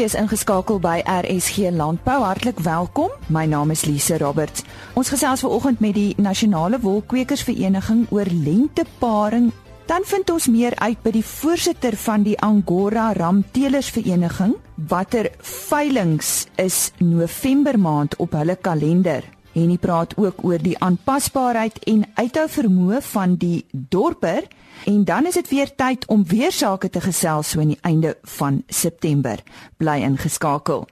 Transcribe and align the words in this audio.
is 0.00 0.14
ingeskakel 0.16 0.78
by 0.80 1.02
RSG 1.04 1.68
Landbou. 1.76 2.22
Hartlik 2.24 2.58
welkom. 2.64 3.10
My 3.28 3.44
naam 3.44 3.70
is 3.70 3.84
Lise 3.84 4.16
Roberts. 4.18 4.62
Ons 4.96 5.10
gesels 5.12 5.42
vanoggend 5.44 5.80
met 5.80 5.94
die 5.94 6.14
Nasionale 6.16 6.80
Wolkwekersvereniging 6.80 8.06
oor 8.08 8.28
lenteparing. 8.30 9.50
Dan 9.90 10.06
vind 10.08 10.30
ons 10.30 10.46
meer 10.48 10.76
uit 10.78 11.02
by 11.02 11.12
die 11.18 11.24
voorsitter 11.26 11.96
van 11.96 12.24
die 12.24 12.38
Angora 12.40 13.10
Ramtelersvereniging 13.12 14.54
watter 14.88 15.28
veilinge 15.40 16.46
is 16.56 16.92
November 16.98 17.78
maand 17.78 18.16
op 18.16 18.32
hulle 18.38 18.56
kalender. 18.56 19.26
En 19.52 19.66
hy 19.68 19.78
praat 19.82 20.14
ook 20.16 20.44
oor 20.46 20.62
die 20.62 20.76
aanpasbaarheid 20.78 21.82
en 21.90 22.04
uithou 22.14 22.46
vermoë 22.48 23.00
van 23.02 23.34
die 23.40 23.64
dorper 23.72 24.46
en 24.86 25.04
dan 25.04 25.26
is 25.26 25.34
dit 25.34 25.50
weer 25.50 25.74
tyd 25.74 26.06
om 26.06 26.24
weer 26.24 26.52
sake 26.52 26.90
te 26.90 27.00
gesels 27.00 27.50
so 27.50 27.60
aan 27.60 27.74
die 27.74 27.82
einde 27.82 28.16
van 28.38 28.62
September. 28.68 29.42
Bly 29.76 30.00
ingeskakel. 30.06 30.86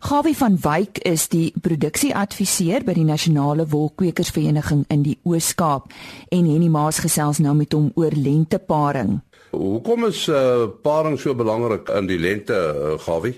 Gawie 0.00 0.36
van 0.36 0.56
Wyk 0.60 1.02
is 1.04 1.26
die 1.28 1.52
produksieadviseur 1.60 2.84
by 2.86 2.94
die 2.96 3.04
Nasionale 3.04 3.66
Wolkwekersvereniging 3.68 4.86
in 4.88 5.02
die 5.04 5.18
Oos-Kaap 5.28 5.92
en 6.32 6.48
Henny 6.48 6.70
Maas 6.72 7.02
gesels 7.04 7.42
nou 7.44 7.52
met 7.58 7.74
hom 7.76 7.90
oor 8.00 8.14
lenteparing. 8.16 9.18
Hoekom 9.52 10.06
is 10.08 10.24
uh, 10.32 10.70
paring 10.82 11.18
so 11.20 11.36
belangrik 11.36 11.90
in 11.92 12.08
die 12.08 12.18
lente, 12.18 12.56
uh, 12.56 12.96
Gawie? 13.04 13.34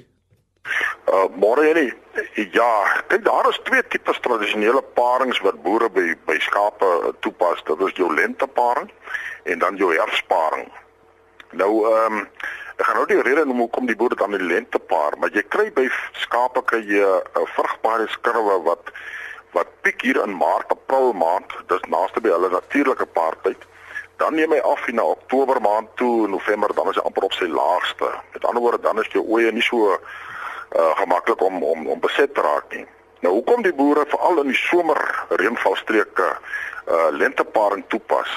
Uh, 0.65 1.29
môre 1.37 1.63
Henny. 1.69 1.93
Ja, 2.35 3.03
kyk 3.11 3.25
daar 3.25 3.49
is 3.51 3.61
twee 3.69 3.83
tipes 3.93 4.21
tradisionele 4.25 4.81
parings 4.97 5.41
wat 5.45 5.61
boere 5.63 5.91
by 5.93 6.15
by 6.25 6.39
skape 6.41 6.91
toepas. 7.21 7.61
Dit 7.69 7.83
is 7.89 7.99
jou 8.01 8.09
lenteparing 8.15 8.89
en 9.45 9.59
dan 9.59 9.77
jou 9.77 9.93
herfsparing. 9.93 10.71
Nou 11.53 11.73
ehm 11.91 12.21
um, 12.21 12.29
ek 12.75 12.87
gaan 12.89 12.97
nou 12.99 13.07
die 13.07 13.23
rede 13.23 13.45
noem 13.47 13.61
hoekom 13.67 13.87
die 13.87 13.95
boere 13.97 14.17
dan 14.19 14.33
die 14.35 14.43
lentepaar, 14.43 15.15
maar 15.21 15.31
jy 15.31 15.45
kry 15.47 15.69
by 15.77 15.85
skape 16.25 16.65
kry 16.67 16.81
jy 16.83 17.05
'n 17.05 17.47
vrugbaarheidskurwe 17.57 18.57
wat 18.65 18.91
wat 19.55 19.71
piek 19.87 20.03
hier 20.03 20.19
in 20.23 20.35
Maart, 20.35 20.73
April 20.73 21.13
maand, 21.13 21.53
dis 21.71 21.87
naaste 21.87 22.21
by 22.21 22.33
hulle 22.35 22.51
natuurlike 22.51 23.07
paartyd. 23.07 23.61
Dan 24.19 24.35
neem 24.35 24.51
hy 24.51 24.59
af 24.59 24.89
in 24.89 25.01
Oktober 25.01 25.61
maand 25.61 25.89
toe, 25.97 26.29
November 26.29 26.75
dan 26.75 26.89
is 26.91 26.99
hy 26.99 27.05
amper 27.07 27.29
op 27.29 27.33
sy 27.33 27.47
laagste. 27.47 28.11
Met 28.33 28.45
ander 28.45 28.63
woorde 28.63 28.83
dan 28.83 28.99
is 28.99 29.13
jou 29.13 29.23
oeye 29.29 29.53
nie 29.53 29.63
so 29.63 29.99
uh, 30.77 30.91
gemaklik 30.99 31.43
om 31.43 31.63
om 31.63 31.87
om 31.87 32.01
beset 32.01 32.35
te 32.35 32.41
raak 32.41 32.75
nie. 32.75 32.87
Nou 33.21 33.35
hoekom 33.35 33.63
die 33.63 33.75
boere 33.75 34.05
veral 34.09 34.43
in 34.43 34.51
die 34.53 34.63
somer 34.67 35.01
reënvalstreke 35.29 36.29
uh 36.85 37.09
lenteparing 37.17 37.85
toepas 37.89 38.33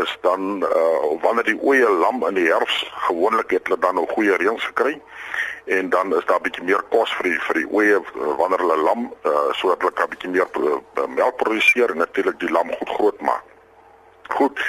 is 0.00 0.16
dan 0.20 0.64
uh 0.66 1.12
wanneer 1.22 1.44
die 1.44 1.58
oeye 1.62 1.90
lam 1.90 2.24
in 2.26 2.34
die 2.34 2.48
herfs 2.48 2.78
gewoonlik 3.06 3.50
het 3.50 3.68
hulle 3.68 3.78
dan 3.78 4.00
'n 4.00 4.08
goeie 4.14 4.36
reëns 4.36 4.64
gekry 4.64 5.00
en 5.64 5.90
dan 5.90 6.16
is 6.16 6.24
daar 6.24 6.40
bietjie 6.40 6.64
meer 6.64 6.82
kos 6.90 7.12
vir 7.16 7.30
die 7.30 7.40
vir 7.46 7.54
die 7.54 7.68
uh, 7.94 8.00
wanneer 8.36 8.58
hulle 8.58 8.76
lam 8.76 9.12
uh 9.22 9.52
sodat 9.52 9.78
hulle 9.78 9.92
kan 9.92 10.08
bietjie 10.08 10.30
meer 10.30 10.48
melk 11.08 11.36
produseer 11.36 11.90
en 11.90 12.02
natuurlik 12.02 12.40
die 12.40 12.50
lam 12.50 12.72
goed 12.78 12.88
groot 12.88 13.20
maak. 13.20 13.44
Goed. 14.28 14.60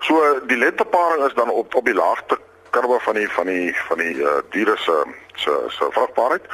So 0.00 0.40
die 0.46 0.56
lenteparing 0.56 1.24
is 1.24 1.34
dan 1.34 1.50
op 1.50 1.74
op 1.74 1.84
die 1.84 1.94
laagste 1.94 2.38
kurwe 2.74 3.00
van 3.00 3.14
die 3.14 3.28
van 3.30 3.46
die 3.46 3.76
van 3.88 3.98
die 3.98 4.14
uh, 4.14 4.38
diere 4.50 4.76
se 4.76 4.96
se 5.34 5.52
se 5.68 5.86
vrugbaarheid. 5.90 6.46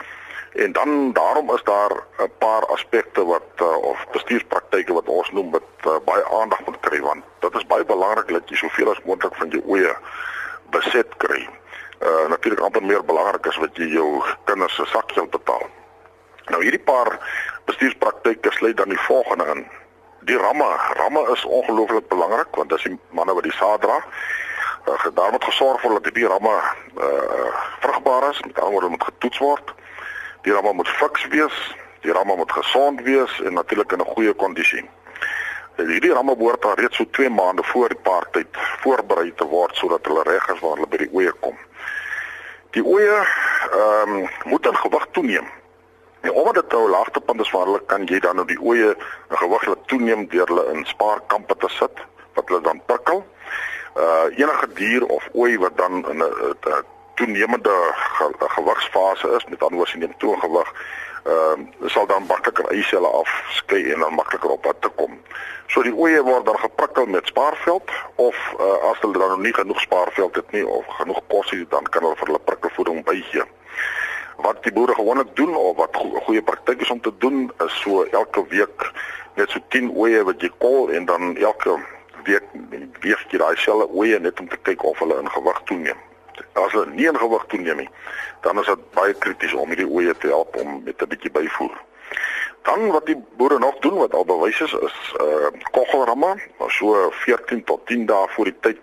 En 0.53 0.73
dan 0.73 1.13
daarom 1.13 1.55
is 1.55 1.63
daar 1.65 1.93
'n 2.19 2.33
paar 2.39 2.67
aspekte 2.67 3.25
wat 3.25 3.49
uh, 3.57 3.77
of 3.77 4.07
bestuurspraktyke 4.13 4.93
wat 4.93 5.09
ons 5.09 5.31
noem 5.31 5.51
wat 5.51 5.69
uh, 5.87 5.97
baie 6.05 6.25
aandag 6.41 6.61
moet 6.67 6.81
kry 6.81 7.01
want 7.01 7.25
dit 7.39 7.55
is 7.55 7.67
baie 7.67 7.85
belangrik 7.85 8.29
dat 8.29 8.49
jy 8.49 8.57
soveel 8.57 8.91
as 8.91 9.03
moontlik 9.05 9.35
van 9.35 9.49
jou 9.49 9.63
oeye 9.67 9.95
beset 10.71 11.17
kry. 11.17 11.49
Uh 12.01 12.29
natuurlik 12.29 12.61
amper 12.61 12.85
meer 12.85 13.05
belangrik 13.05 13.47
is 13.47 13.57
wat 13.57 13.77
jy 13.77 13.89
jou 13.97 14.23
kinders 14.45 14.75
se 14.75 14.85
sakgeld 14.87 15.31
betaal. 15.31 15.67
Nou 16.45 16.63
hierdie 16.63 16.85
paar 16.93 17.19
bestuurspraktyke 17.65 18.51
sluit 18.51 18.77
dan 18.77 18.89
die 18.89 19.05
volgende 19.07 19.45
in. 19.55 19.67
Die 20.21 20.37
ramme, 20.37 20.71
ramme 21.01 21.29
is 21.33 21.45
ongelooflik 21.45 22.09
belangrik 22.09 22.55
want 22.55 22.69
dis 22.69 22.83
die 22.83 22.99
manne 23.09 23.35
wat 23.35 23.43
die 23.43 23.59
saad 23.63 23.81
dra 23.81 24.05
uh, 24.93 25.07
daar 25.15 25.31
moet 25.31 25.45
gesorg 25.45 25.83
word 25.83 26.05
dat 26.05 26.15
die 26.15 26.27
ramme 26.27 26.57
uh, 26.97 27.55
vrugbaar 27.81 28.31
is, 28.31 28.41
met 28.41 28.59
ander 28.59 28.73
woorde 28.73 28.89
moet 28.89 29.05
getoets 29.05 29.39
word. 29.39 29.75
Die 30.43 30.53
ramme 30.53 30.73
moet 30.73 30.89
fiks 30.89 31.27
wees, 31.29 31.77
die 32.01 32.13
ramme 32.13 32.37
moet 32.37 32.53
gesond 32.53 33.01
wees 33.01 33.41
en 33.41 33.53
natuurlik 33.53 33.93
in 33.93 34.01
'n 34.01 34.13
goeie 34.15 34.35
kondisie. 34.35 34.89
Hierdie 35.77 36.13
ramme 36.13 36.37
behoort 36.37 36.65
al 36.65 36.75
reeds 36.75 36.97
so 36.97 37.05
2 37.11 37.31
maande 37.31 37.63
voor 37.63 37.89
die 37.89 38.03
paartyd 38.03 38.49
voorberei 38.83 39.33
te 39.35 39.45
word 39.45 39.77
sodat 39.77 40.07
hulle 40.07 40.23
reg 40.23 40.49
is 40.49 40.61
waar 40.61 40.75
hulle 40.75 40.87
by 40.87 40.97
die 40.97 41.13
oeye 41.13 41.33
kom. 41.41 41.57
Die 42.71 42.85
oeye 42.85 43.17
ehm 43.71 44.15
um, 44.17 44.29
moet 44.45 44.67
in 44.67 44.77
gewig 44.77 45.07
toeneem. 45.11 45.49
En 46.21 46.33
omdat 46.33 46.55
dit 46.55 46.73
'n 46.73 46.91
laagtepunt 46.91 47.41
is 47.41 47.51
waar 47.51 47.65
hulle 47.65 47.83
kan 47.87 48.05
jy 48.07 48.19
dan 48.19 48.37
nou 48.37 48.47
die 48.47 48.61
oeye 48.61 48.97
in 49.31 49.37
gewig 49.37 49.67
laat 49.67 49.87
toeneem 49.87 50.29
deur 50.29 50.47
hulle 50.47 50.73
in 50.73 50.85
spaarkampe 50.87 51.57
te 51.57 51.69
sit 51.69 52.05
wat 52.35 52.49
hulle 52.49 52.61
dan 52.61 52.83
prikkel 52.87 53.25
uh 53.97 54.27
enige 54.39 54.73
dier 54.75 55.07
of 55.07 55.29
ooi 55.33 55.59
wat 55.59 55.77
dan 55.77 56.05
in 56.11 56.23
'n 56.23 56.85
toenemende 57.15 57.77
ge, 57.95 58.31
gewigsfase 58.39 59.29
is 59.37 59.45
met 59.45 59.63
ander 59.63 59.77
woorde 59.77 59.99
neem 59.99 60.15
toe 60.19 60.41
gewig 60.41 60.73
ehm 61.25 61.61
uh, 61.81 61.89
sal 61.89 62.07
dan 62.07 62.25
makliker 62.27 62.69
eise 62.73 62.95
hulle 62.97 63.09
afskei 63.09 63.93
en 63.93 64.01
dan 64.01 64.15
makliker 64.15 64.51
op 64.51 64.63
pad 64.63 64.77
te 64.81 64.89
kom. 64.89 65.19
So 65.67 65.83
die 65.83 65.93
oeye 65.93 66.23
word 66.23 66.47
dan 66.47 66.59
geprikkel 66.59 67.07
met 67.07 67.27
spaarveld 67.27 67.91
of 68.15 68.37
uh, 68.59 68.91
as 68.91 69.03
hulle 69.05 69.19
dan 69.19 69.41
nie 69.41 69.53
genoeg 69.55 69.81
spaarveld 69.81 70.35
het 70.35 70.53
nie 70.57 70.67
of 70.67 70.87
genoeg 70.87 71.21
kos 71.29 71.51
het 71.51 71.71
dan 71.71 71.85
kan 71.93 72.03
hulle 72.03 72.17
vir 72.17 72.33
hulle 72.33 72.45
prikkelvoeding 72.49 73.05
bygee. 73.05 73.45
Wat 74.41 74.63
die 74.65 74.73
boere 74.73 74.95
gewoonlik 74.95 75.37
doen 75.37 75.55
of 75.57 75.77
wat 75.77 75.97
go 75.97 76.25
goeie 76.25 76.43
praktyk 76.43 76.81
is 76.81 76.91
om 76.91 77.01
te 77.01 77.13
doen 77.19 77.53
is 77.67 77.81
so 77.85 78.03
elke 78.03 78.47
week 78.49 78.89
net 79.37 79.51
so 79.51 79.61
10 79.77 79.93
oeye 79.97 80.25
wat 80.25 80.41
jy 80.41 80.51
kol 80.59 80.89
en 80.91 81.05
dan 81.05 81.37
elke 81.37 81.77
week 82.25 82.43
weeg 83.01 83.27
jy 83.31 83.39
daai 83.39 83.57
selle 83.57 83.87
oeye 83.95 84.19
net 84.19 84.41
om 84.41 84.49
te 84.49 84.59
kyk 84.63 84.85
of 84.85 84.99
hulle 84.99 85.19
in 85.21 85.31
gewig 85.31 85.61
toeneem. 85.65 86.01
As 86.53 86.73
hulle 86.73 86.91
nie 86.95 87.07
in 87.09 87.19
gewig 87.19 87.45
toeneem 87.53 87.85
nie, 87.85 87.89
dan 88.43 88.59
is 88.59 88.67
dit 88.67 88.91
baie 88.97 89.15
krities 89.15 89.55
om 89.55 89.69
hierdie 89.69 89.89
oeye 89.89 90.15
te 90.19 90.33
help 90.33 90.57
om 90.57 90.83
met 90.85 91.03
'n 91.03 91.09
bietjie 91.09 91.31
byvoer. 91.31 91.77
Dan 92.63 92.91
wat 92.91 93.07
die 93.07 93.17
boere 93.37 93.59
nog 93.59 93.79
doen 93.79 93.97
wat 93.99 94.15
al 94.15 94.25
bewys 94.25 94.61
is 94.61 94.73
is 94.73 95.15
uh 95.21 95.51
koggelramme, 95.71 96.37
so 96.69 97.11
14 97.11 97.65
tot 97.65 97.87
10 97.87 98.07
dae 98.07 98.29
voor 98.29 98.45
die 98.45 98.57
tyd 98.61 98.79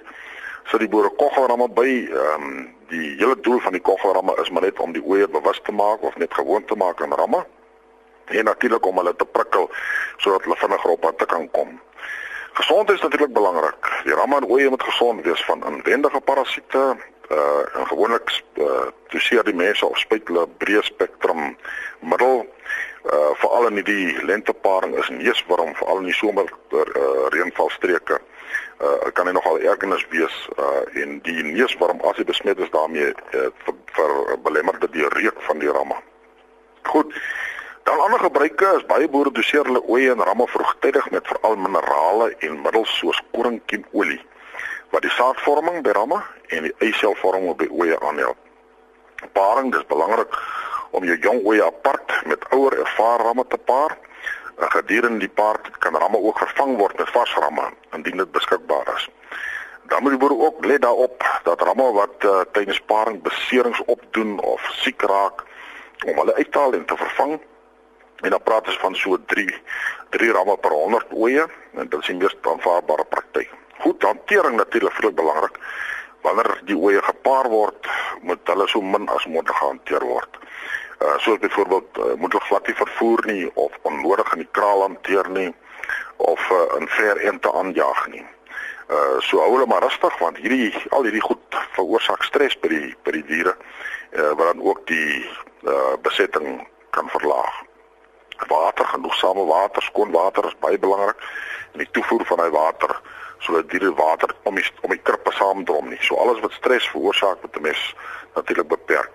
sit 0.64 0.80
die 0.80 0.90
boere 0.90 1.10
koggelramme 1.10 1.70
by. 1.70 1.90
Ehm 2.12 2.44
um, 2.44 2.76
die 2.88 3.16
hele 3.20 3.36
doel 3.44 3.60
van 3.60 3.76
die 3.76 3.82
koggelramme 3.82 4.38
is 4.42 4.50
maar 4.50 4.62
net 4.62 4.80
om 4.80 4.94
die 4.96 5.04
oeye 5.04 5.28
bewus 5.28 5.60
te 5.64 5.72
maak 5.72 6.02
of 6.02 6.16
net 6.16 6.34
gewoon 6.34 6.66
te 6.66 6.76
maak 6.76 7.02
aan 7.02 7.14
ramme. 7.14 7.46
En 8.26 8.44
natuurlik 8.44 8.86
om 8.86 8.98
hulle 8.98 9.16
te 9.16 9.26
prikkel 9.26 9.70
sodat 10.18 10.44
hulle 10.44 10.56
vinniger 10.56 10.90
op 10.90 11.02
pad 11.02 11.26
kan 11.26 11.52
kom. 11.52 11.80
Gesondheid 12.58 12.98
is 12.98 13.04
natuurlik 13.04 13.34
belangrik. 13.34 14.02
Die 14.04 14.14
ramme 14.14 14.36
en 14.36 14.50
oeye 14.50 14.70
moet 14.70 14.84
gesond 14.84 15.26
wees 15.26 15.46
van 15.46 15.66
inwendige 15.66 16.20
parasiete. 16.20 16.98
Uh 17.30 17.80
en 17.80 17.88
gewoonlik 17.88 18.44
uh 18.54 18.88
doseer 19.08 19.44
die 19.44 19.54
mense 19.54 19.86
of 19.86 19.98
spuit 20.00 20.28
hulle 20.28 20.48
breë 20.58 20.82
spektrum 20.82 21.42
middel 22.00 22.46
uh 23.12 23.34
veral 23.42 23.68
in 23.70 23.84
die 23.84 24.24
lenteparing 24.26 24.96
is 24.98 25.10
neusworm 25.10 25.76
veral 25.76 26.02
in 26.02 26.10
die 26.10 26.18
somer 26.18 26.50
uh 26.72 27.28
reënvalstreke. 27.36 28.18
Uh 28.82 29.12
kan 29.14 29.30
hy 29.30 29.36
nogal 29.38 29.60
ergernis 29.60 30.08
wees 30.16 30.38
uh 30.58 31.04
en 31.04 31.20
die 31.30 31.44
neusworm 31.52 32.02
as 32.10 32.18
hy 32.18 32.26
besmet 32.32 32.64
is 32.64 32.74
daarmee 32.74 33.14
uh, 33.14 33.52
vir, 33.66 33.78
vir 34.00 34.16
belemmer 34.50 34.80
dit 34.88 34.98
die 34.98 35.10
reuk 35.20 35.46
van 35.50 35.62
die 35.62 35.70
ramme. 35.78 36.02
Goed. 36.90 37.14
Dan 37.88 38.00
ander 38.00 38.20
gebruike 38.20 38.68
is 38.78 38.84
baie 38.86 39.08
boere 39.08 39.32
doseer 39.32 39.64
hulle 39.64 39.80
oeye 39.88 40.12
en 40.12 40.24
ramme 40.28 40.46
vroegtydig 40.52 41.06
met 41.12 41.28
veral 41.32 41.54
minerale 41.56 42.26
en 42.48 42.58
middels 42.66 42.98
soos 43.00 43.22
koringkiemolie 43.36 44.20
wat 44.92 45.06
die 45.06 45.12
saadvorming 45.16 45.80
by 45.86 45.94
ramme 45.96 46.18
en 46.58 46.68
die 46.68 46.74
eiselvorming 46.84 47.56
by 47.62 47.70
oeye 47.72 47.96
aanhelp. 48.10 48.36
Paring 49.40 49.72
is 49.80 49.88
belangrik 49.88 50.36
om 51.00 51.08
jou 51.08 51.18
jong 51.30 51.42
oeye 51.48 51.64
apart 51.64 52.12
met 52.28 52.44
ouer 52.60 52.76
ervare 52.84 53.24
ramme 53.24 53.48
te 53.48 53.64
paar. 53.72 53.96
Gedurende 54.76 55.24
die 55.24 55.36
paart 55.40 55.72
kan 55.80 55.96
ramme 55.96 56.20
ook 56.20 56.44
vervang 56.44 56.76
word 56.84 57.00
met 57.00 57.16
vars 57.16 57.40
ramme 57.40 57.72
indien 57.96 58.20
dit 58.20 58.32
beskikbaar 58.36 58.96
is. 59.00 59.10
Dan 59.88 60.04
moet 60.04 60.18
die 60.18 60.26
boere 60.28 60.44
ook 60.50 60.66
let 60.66 60.84
daarop 60.84 61.24
dat 61.44 61.64
ramme 61.64 61.92
wat 62.04 62.24
uh, 62.28 62.42
tydens 62.52 62.84
paring 62.92 63.24
beserings 63.24 63.80
opdoen 63.86 64.40
of 64.40 64.72
siek 64.84 65.08
raak 65.08 65.48
om 66.04 66.18
hulle 66.20 66.36
uit 66.36 66.52
te 66.52 66.60
haal 66.60 66.76
en 66.76 66.86
te 66.86 67.06
vervang 67.08 67.40
En 68.22 68.30
dan 68.30 68.44
praat 68.44 68.68
ons 68.68 68.80
van 68.82 68.96
so 68.96 69.18
3 69.26 69.62
3 70.10 70.32
ramme 70.32 70.58
per 70.58 70.72
100 70.72 71.14
oeye 71.14 71.46
en 71.74 71.90
dit 71.90 72.00
is 72.00 72.10
die 72.10 72.16
mees 72.16 72.36
aanvaarbare 72.42 73.06
praktyk. 73.06 73.52
Goed 73.84 74.04
hantering 74.04 74.56
natuurlik 74.58 74.96
vir 74.98 75.14
belangrik. 75.14 75.60
Wanneer 76.26 76.62
die 76.66 76.78
oeye 76.78 77.02
gepaar 77.04 77.50
word, 77.50 77.90
moet 78.22 78.50
hulle 78.50 78.68
so 78.68 78.82
min 78.82 79.06
as 79.14 79.28
moontlik 79.30 79.58
gehanteer 79.60 80.06
word. 80.06 80.40
Uh 80.98 81.18
soos 81.22 81.38
byvoorbeeld 81.44 81.98
uh, 81.98 82.14
moet 82.18 82.34
hulle 82.34 82.48
glad 82.50 82.68
nie 82.68 82.76
vervoer 82.80 83.22
nie 83.26 83.44
of 83.54 83.76
onnodig 83.82 84.34
in 84.34 84.42
die 84.42 84.52
kraal 84.52 84.82
hanteer 84.82 85.30
nie 85.30 85.52
of 86.18 86.50
uh, 86.52 86.64
in 86.80 86.88
ver 86.88 87.22
ente 87.30 87.52
aanjaag 87.54 88.02
nie. 88.16 88.26
Uh 88.90 89.20
so 89.20 89.44
hou 89.44 89.52
hulle 89.54 89.70
maar 89.70 89.86
rustig 89.86 90.18
want 90.24 90.42
hierdie 90.42 90.74
al 90.90 91.06
hierdie 91.06 91.22
goed 91.22 91.62
veroorsaak 91.78 92.26
stres 92.26 92.58
by 92.64 92.74
die 92.74 92.96
by 93.06 93.14
die 93.20 93.26
diere 93.30 93.54
uh, 93.54 94.34
wat 94.34 94.46
dan 94.56 94.66
ook 94.66 94.86
die 94.90 95.22
uh 95.70 95.94
besetting 96.02 96.66
kan 96.98 97.10
verlaag. 97.14 97.67
Water, 98.48 98.86
genoegsame 98.86 99.46
water, 99.46 99.82
skoon 99.82 100.12
water 100.12 100.46
is 100.46 100.56
baie 100.60 100.80
belangrik 100.80 101.18
en 101.74 101.80
die 101.80 101.92
toevoer 101.92 102.26
van 102.26 102.38
daai 102.38 102.52
water 102.52 103.02
sodat 103.40 103.70
diere 103.70 103.94
water 103.94 104.34
om 104.44 104.56
die 104.56 104.66
om 104.82 104.90
die 104.90 105.02
krippe 105.10 105.32
saamdrom 105.32 105.90
nie. 105.90 106.00
So 106.02 106.16
alles 106.16 106.40
wat 106.42 106.52
stres 106.52 106.90
veroorsaak 106.90 107.42
met 107.42 107.58
'n 107.58 107.62
mens 107.62 107.96
natuurlik 108.36 108.68
beperk. 108.68 109.14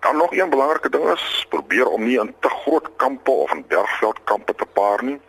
Dan 0.00 0.16
nog 0.16 0.32
een 0.32 0.50
belangrike 0.50 0.88
ding 0.88 1.10
is 1.12 1.46
probeer 1.48 1.86
om 1.86 2.04
nie 2.04 2.20
in 2.20 2.34
te 2.40 2.48
groot 2.48 2.88
kampe 2.96 3.30
of 3.30 3.52
in 3.52 3.64
bergveldkampe 3.66 4.54
te 4.54 4.66
paar 4.66 5.04
nie. 5.04 5.20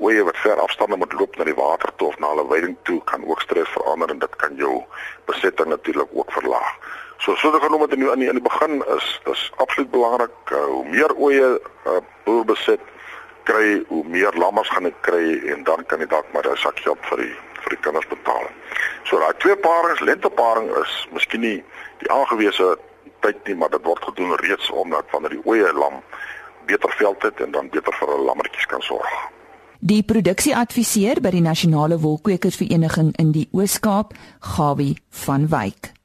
Oeye 0.00 0.24
wat 0.24 0.36
ver 0.36 0.60
afstande 0.60 0.96
moet 0.96 1.12
loop 1.12 1.36
na 1.36 1.44
die 1.44 1.54
water 1.54 1.94
toe 1.96 2.08
of 2.08 2.18
na 2.18 2.32
'n 2.32 2.48
weiding 2.48 2.76
toe 2.82 3.04
kan 3.04 3.26
ook 3.26 3.40
stres 3.40 3.68
verander 3.68 4.08
en 4.10 4.18
dit 4.18 4.36
kan 4.36 4.54
jou 4.56 4.84
besetting 5.24 5.68
natuurlik 5.68 6.08
ook 6.12 6.32
verlaag. 6.32 6.78
So 7.22 7.36
soos 7.38 7.54
ek 7.54 7.62
genoem 7.62 7.84
het 7.86 7.92
in 7.94 8.02
die 8.02 8.28
in 8.28 8.38
die 8.40 8.42
begin 8.42 8.80
is 8.96 9.20
dis 9.28 9.42
absoluut 9.62 9.90
belangrik 9.90 10.50
uh, 10.50 10.64
hoe 10.74 10.84
meer 10.90 11.12
oeye 11.14 11.50
uh, 11.86 12.00
boer 12.24 12.44
besit 12.48 12.82
kry 13.46 13.82
hoe 13.88 14.02
meer 14.10 14.34
lammers 14.34 14.70
gaan 14.74 14.88
ek 14.90 14.98
kry 15.06 15.38
en 15.54 15.62
dan 15.68 15.84
kan 15.86 16.02
jy 16.02 16.08
dalk 16.10 16.26
maar 16.34 16.48
'n 16.50 16.58
sak 16.58 16.82
geld 16.82 16.98
vir 17.10 17.22
die 17.22 17.34
vir 17.62 17.76
die 17.76 17.82
kinders 17.84 18.08
betaal. 18.10 18.46
So 19.06 19.18
daai 19.22 19.38
twee 19.38 19.56
parings, 19.56 20.00
lenteparing 20.00 20.68
is 20.82 20.96
miskien 21.14 21.46
nie 21.46 21.58
die 22.02 22.10
aangewese 22.10 22.74
tyd 23.22 23.38
nie, 23.46 23.54
maar 23.54 23.70
dit 23.70 23.84
word 23.86 24.02
gedoen 24.02 24.34
reeds 24.42 24.70
omdat 24.70 25.06
wanneer 25.14 25.36
die 25.38 25.46
oeye 25.46 25.72
lam 25.72 26.02
beter 26.66 26.90
veld 26.98 27.22
het 27.22 27.40
en 27.40 27.54
dan 27.54 27.70
beter 27.70 27.94
vir 28.00 28.08
hulle 28.08 28.26
lammetjies 28.26 28.66
kan 28.66 28.82
sorg. 28.82 29.14
Die 29.78 30.02
produksieadviseur 30.02 31.22
by 31.22 31.30
die 31.30 31.42
Nasionale 31.42 31.98
Wolkwekersvereniging 32.02 33.14
in 33.18 33.32
die 33.34 33.48
Oos-Kaap, 33.50 34.14
Gawie 34.54 34.94
van 35.10 35.48
Wyk. 35.50 36.01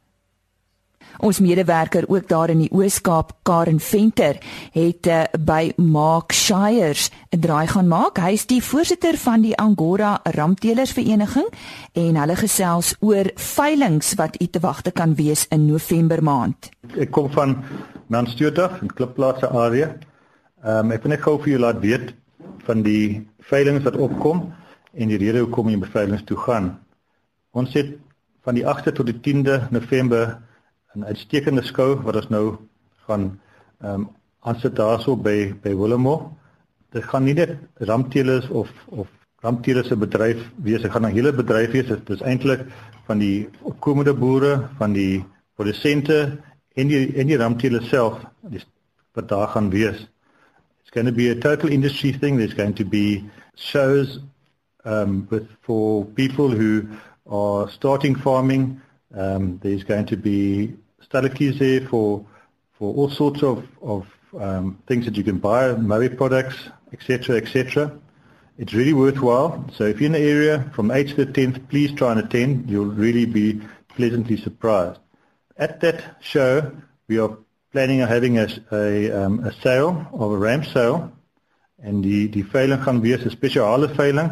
Ons 1.18 1.40
medewerker 1.40 2.06
ook 2.08 2.28
daar 2.28 2.50
in 2.50 2.60
die 2.66 2.72
Oos-Kaap, 2.72 3.32
Karen 3.44 3.80
Venter, 3.80 4.38
het 4.72 5.08
uh, 5.08 5.24
by 5.40 5.72
Mark 5.78 6.34
Shires 6.34 7.10
'n 7.32 7.40
draai 7.40 7.68
gaan 7.68 7.88
maak. 7.88 8.18
Hy 8.18 8.32
is 8.34 8.46
die 8.46 8.62
voorsitter 8.64 9.18
van 9.18 9.42
die 9.42 9.56
Angora 9.58 10.20
Ramtelersvereniging 10.24 11.48
en 11.94 12.16
hulle 12.16 12.36
gesels 12.36 12.96
oor 13.00 13.32
veilinge 13.36 14.16
wat 14.16 14.42
u 14.42 14.46
te 14.46 14.60
wagte 14.60 14.92
kan 14.92 15.16
wees 15.16 15.48
in 15.50 15.66
November 15.66 16.24
maand. 16.24 16.70
Ek 16.98 17.12
kom 17.12 17.32
van 17.32 17.64
Mansturdag 18.08 18.82
in 18.82 18.94
Klipplaas 18.94 19.40
se 19.40 19.50
area. 19.50 19.98
Ehm 20.64 20.86
um, 20.86 20.92
ek 20.92 21.04
wil 21.04 21.12
net 21.12 21.22
gou 21.22 21.38
vir 21.42 21.52
julle 21.52 21.66
laat 21.66 21.80
weet 21.82 22.14
van 22.66 22.82
die 22.84 23.28
veilinge 23.40 23.84
wat 23.84 23.96
opkom 23.96 24.54
en 24.94 25.08
die 25.08 25.18
rede 25.18 25.40
hoekom 25.40 25.70
jy 25.70 25.80
by 25.80 25.88
veilinge 25.88 26.24
toe 26.24 26.38
gaan. 26.38 26.78
Ons 27.52 27.74
het 27.74 27.98
van 28.44 28.56
die 28.56 28.66
8de 28.66 28.92
tot 28.92 29.06
die 29.06 29.20
10de 29.20 29.68
November 29.72 30.38
'n 30.98 31.06
uitstekende 31.06 31.62
skou 31.62 31.96
wat 32.06 32.16
ons 32.16 32.30
nou 32.30 32.58
gaan 33.06 33.40
ehm 33.82 33.94
um, 33.94 34.10
aansit 34.48 34.76
daarso 34.76 35.16
by 35.16 35.54
by 35.64 35.74
Willemo. 35.76 36.16
Dit 36.92 37.04
gaan 37.04 37.24
nie 37.24 37.34
net 37.34 37.58
rampteelers 37.90 38.50
of 38.50 38.70
of 38.86 39.08
rampteelers 39.46 39.88
se 39.88 39.96
bedryf 39.96 40.40
wees, 40.64 40.82
dit 40.82 40.92
gaan 40.92 41.06
'n 41.06 41.14
hele 41.14 41.34
bedryf 41.34 41.72
wees. 41.72 41.88
Dit 41.88 42.10
is 42.10 42.22
eintlik 42.22 42.66
van 43.06 43.18
die 43.18 43.50
opkomende 43.62 44.14
boere, 44.14 44.70
van 44.78 44.94
die 44.94 45.26
produsente 45.56 46.38
en 46.76 46.88
die 46.88 47.14
en 47.14 47.28
die 47.28 47.38
rampteelers 47.38 47.90
self 47.90 48.26
wat 49.14 49.30
daar 49.30 49.48
gaan 49.48 49.70
wees. 49.70 50.08
It's 50.82 50.92
going 50.92 51.08
to 51.08 51.14
be 51.14 51.30
a 51.30 51.36
total 51.36 51.70
industry 51.70 52.12
thing. 52.12 52.38
There's 52.38 52.56
going 52.56 52.76
to 52.76 52.86
be 52.86 53.24
shows 53.56 54.20
um 54.86 55.28
with 55.30 55.48
for 55.62 56.06
people 56.06 56.50
who 56.50 56.88
are 57.26 57.70
starting 57.70 58.18
farming. 58.18 58.82
Um 59.14 59.60
there's 59.62 59.84
going 59.84 60.08
to 60.08 60.18
be 60.18 60.74
stalletjies 61.10 61.60
there 61.60 61.88
for 61.88 62.26
for 62.78 62.94
all 62.94 63.10
sorts 63.10 63.44
of 63.44 63.66
of 63.82 64.06
um, 64.40 64.78
things 64.88 65.06
that 65.06 65.18
you 65.18 65.24
can 65.24 65.40
buy, 65.40 65.74
Murray 65.74 66.10
products, 66.10 66.70
etc., 66.94 67.38
etc. 67.38 67.92
It's 68.58 68.74
really 68.74 68.94
worthwhile. 68.94 69.66
So 69.74 69.86
if 69.86 70.00
you're 70.00 70.08
in 70.08 70.14
the 70.14 70.20
area 70.20 70.72
from 70.74 70.90
8th 70.90 71.16
to 71.16 71.26
the 71.26 71.32
10th, 71.32 71.70
please 71.70 71.94
try 71.94 72.12
and 72.12 72.20
attend. 72.20 72.70
You'll 72.70 72.86
really 72.86 73.26
be 73.26 73.62
pleasantly 73.90 74.38
surprised. 74.38 75.00
At 75.58 75.80
that 75.82 76.18
show, 76.22 76.72
we 77.08 77.20
are 77.20 77.38
planning 77.72 78.02
on 78.02 78.08
having 78.08 78.40
a 78.40 78.48
a, 78.72 79.12
um, 79.12 79.40
a 79.46 79.54
sale 79.62 80.08
of 80.14 80.32
a 80.32 80.38
ramp 80.38 80.66
sale, 80.66 81.12
en 81.78 82.02
die 82.02 82.26
die 82.30 82.46
veiling 82.46 82.82
gaan 82.84 83.02
wees 83.02 83.26
'n 83.26 83.30
spesiale 83.30 83.90
veiling 83.90 84.32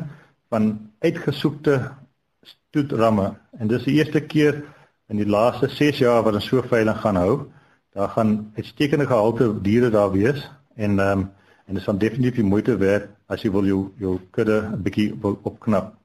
van 0.50 0.92
uitgesoekte 1.00 1.92
stoetramme. 2.42 3.36
En 3.60 3.68
dis 3.68 3.84
die 3.84 3.96
eerste 3.96 4.22
keer 4.22 4.64
in 5.10 5.18
die 5.22 5.30
laaste 5.30 5.70
6 5.70 5.98
jaar 6.02 6.24
wat 6.24 6.38
ons 6.40 6.48
so 6.50 6.62
veiling 6.62 6.98
gaan 6.98 7.16
hou, 7.16 7.34
daar 7.96 8.10
gaan 8.10 8.52
uitstekende 8.56 9.08
gehalte 9.08 9.52
diere 9.62 9.90
daar 9.90 10.12
wees 10.12 10.50
en 10.76 11.00
ehm 11.00 11.20
um, 11.20 11.32
en 11.66 11.74
dit 11.74 11.82
is 11.82 11.90
van 11.90 11.98
definitief 11.98 12.36
die 12.36 12.46
moeite 12.46 12.78
werd 12.78 13.08
as 13.26 13.42
jy 13.42 13.50
wil 13.52 13.66
jou 13.66 13.80
jou 13.98 14.20
kudde 14.32 14.58
'n 14.62 14.82
bietjie 14.84 15.14
wil 15.22 15.40
opknap. 15.44 15.96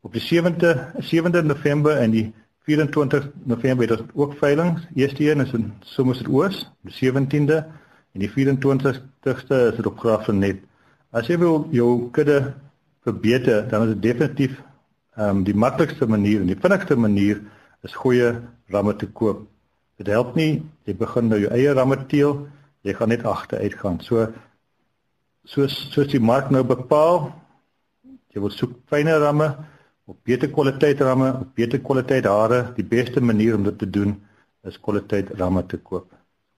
Op 0.00 0.12
die 0.12 0.20
7de 0.20 0.92
7de 0.98 1.42
November 1.42 1.96
en 1.96 2.10
die 2.10 2.32
24 2.64 3.30
November 3.44 3.88
het 3.88 4.00
ons 4.00 4.10
ook 4.14 4.34
veilings. 4.34 4.86
Eerste 4.94 5.30
een 5.30 5.40
is 5.40 5.52
in 5.52 5.72
Somerset 5.80 6.28
Oos, 6.28 6.70
die 6.82 6.92
17de 6.92 7.64
en 8.12 8.20
die 8.20 8.30
24ste 8.30 9.56
is 9.70 9.76
dit 9.76 9.86
op 9.86 9.98
Graafrenet. 9.98 10.58
As 11.10 11.26
jy 11.26 11.38
wil 11.38 11.68
jou 11.70 12.10
kudde 12.10 12.54
verbeter, 13.02 13.68
dan 13.68 13.82
is 13.82 13.94
dit 13.94 14.02
definitief 14.02 14.60
ehm 15.16 15.36
um, 15.36 15.42
die 15.44 15.54
maklikste 15.54 16.06
manier 16.06 16.40
en 16.40 16.46
die 16.46 16.60
vinnigste 16.60 16.96
manier 16.96 17.40
is 17.86 17.96
goeie 17.96 18.34
ramme 18.72 18.94
te 18.96 19.06
koop. 19.06 19.46
Dit 20.00 20.08
help 20.12 20.36
nie 20.36 20.62
jy 20.88 20.94
begin 20.96 21.28
nou 21.30 21.38
jou 21.40 21.50
eie 21.54 21.72
ramme 21.76 21.98
teel, 22.10 22.46
jy 22.86 22.94
gaan 22.96 23.12
net 23.12 23.26
agteruit 23.28 23.76
gaan. 23.80 23.98
So 24.04 24.28
soos 25.48 25.76
soos 25.92 26.08
die 26.12 26.22
mark 26.22 26.50
nou 26.52 26.62
bepaal, 26.66 27.30
jy 28.32 28.42
wil 28.44 28.54
soek 28.54 28.76
fynere 28.90 29.24
ramme 29.24 29.50
of 30.10 30.16
beter 30.26 30.50
kwaliteit 30.50 31.00
ramme, 31.06 31.30
of 31.42 31.52
beter 31.54 31.80
kwaliteit 31.84 32.26
hare, 32.26 32.64
die 32.76 32.86
beste 32.86 33.20
manier 33.22 33.54
om 33.56 33.68
dit 33.68 33.78
te 33.78 33.86
doen 33.86 34.16
is 34.66 34.80
kwaliteit 34.80 35.30
ramme 35.38 35.62
te 35.68 35.78
koop. 35.78 36.10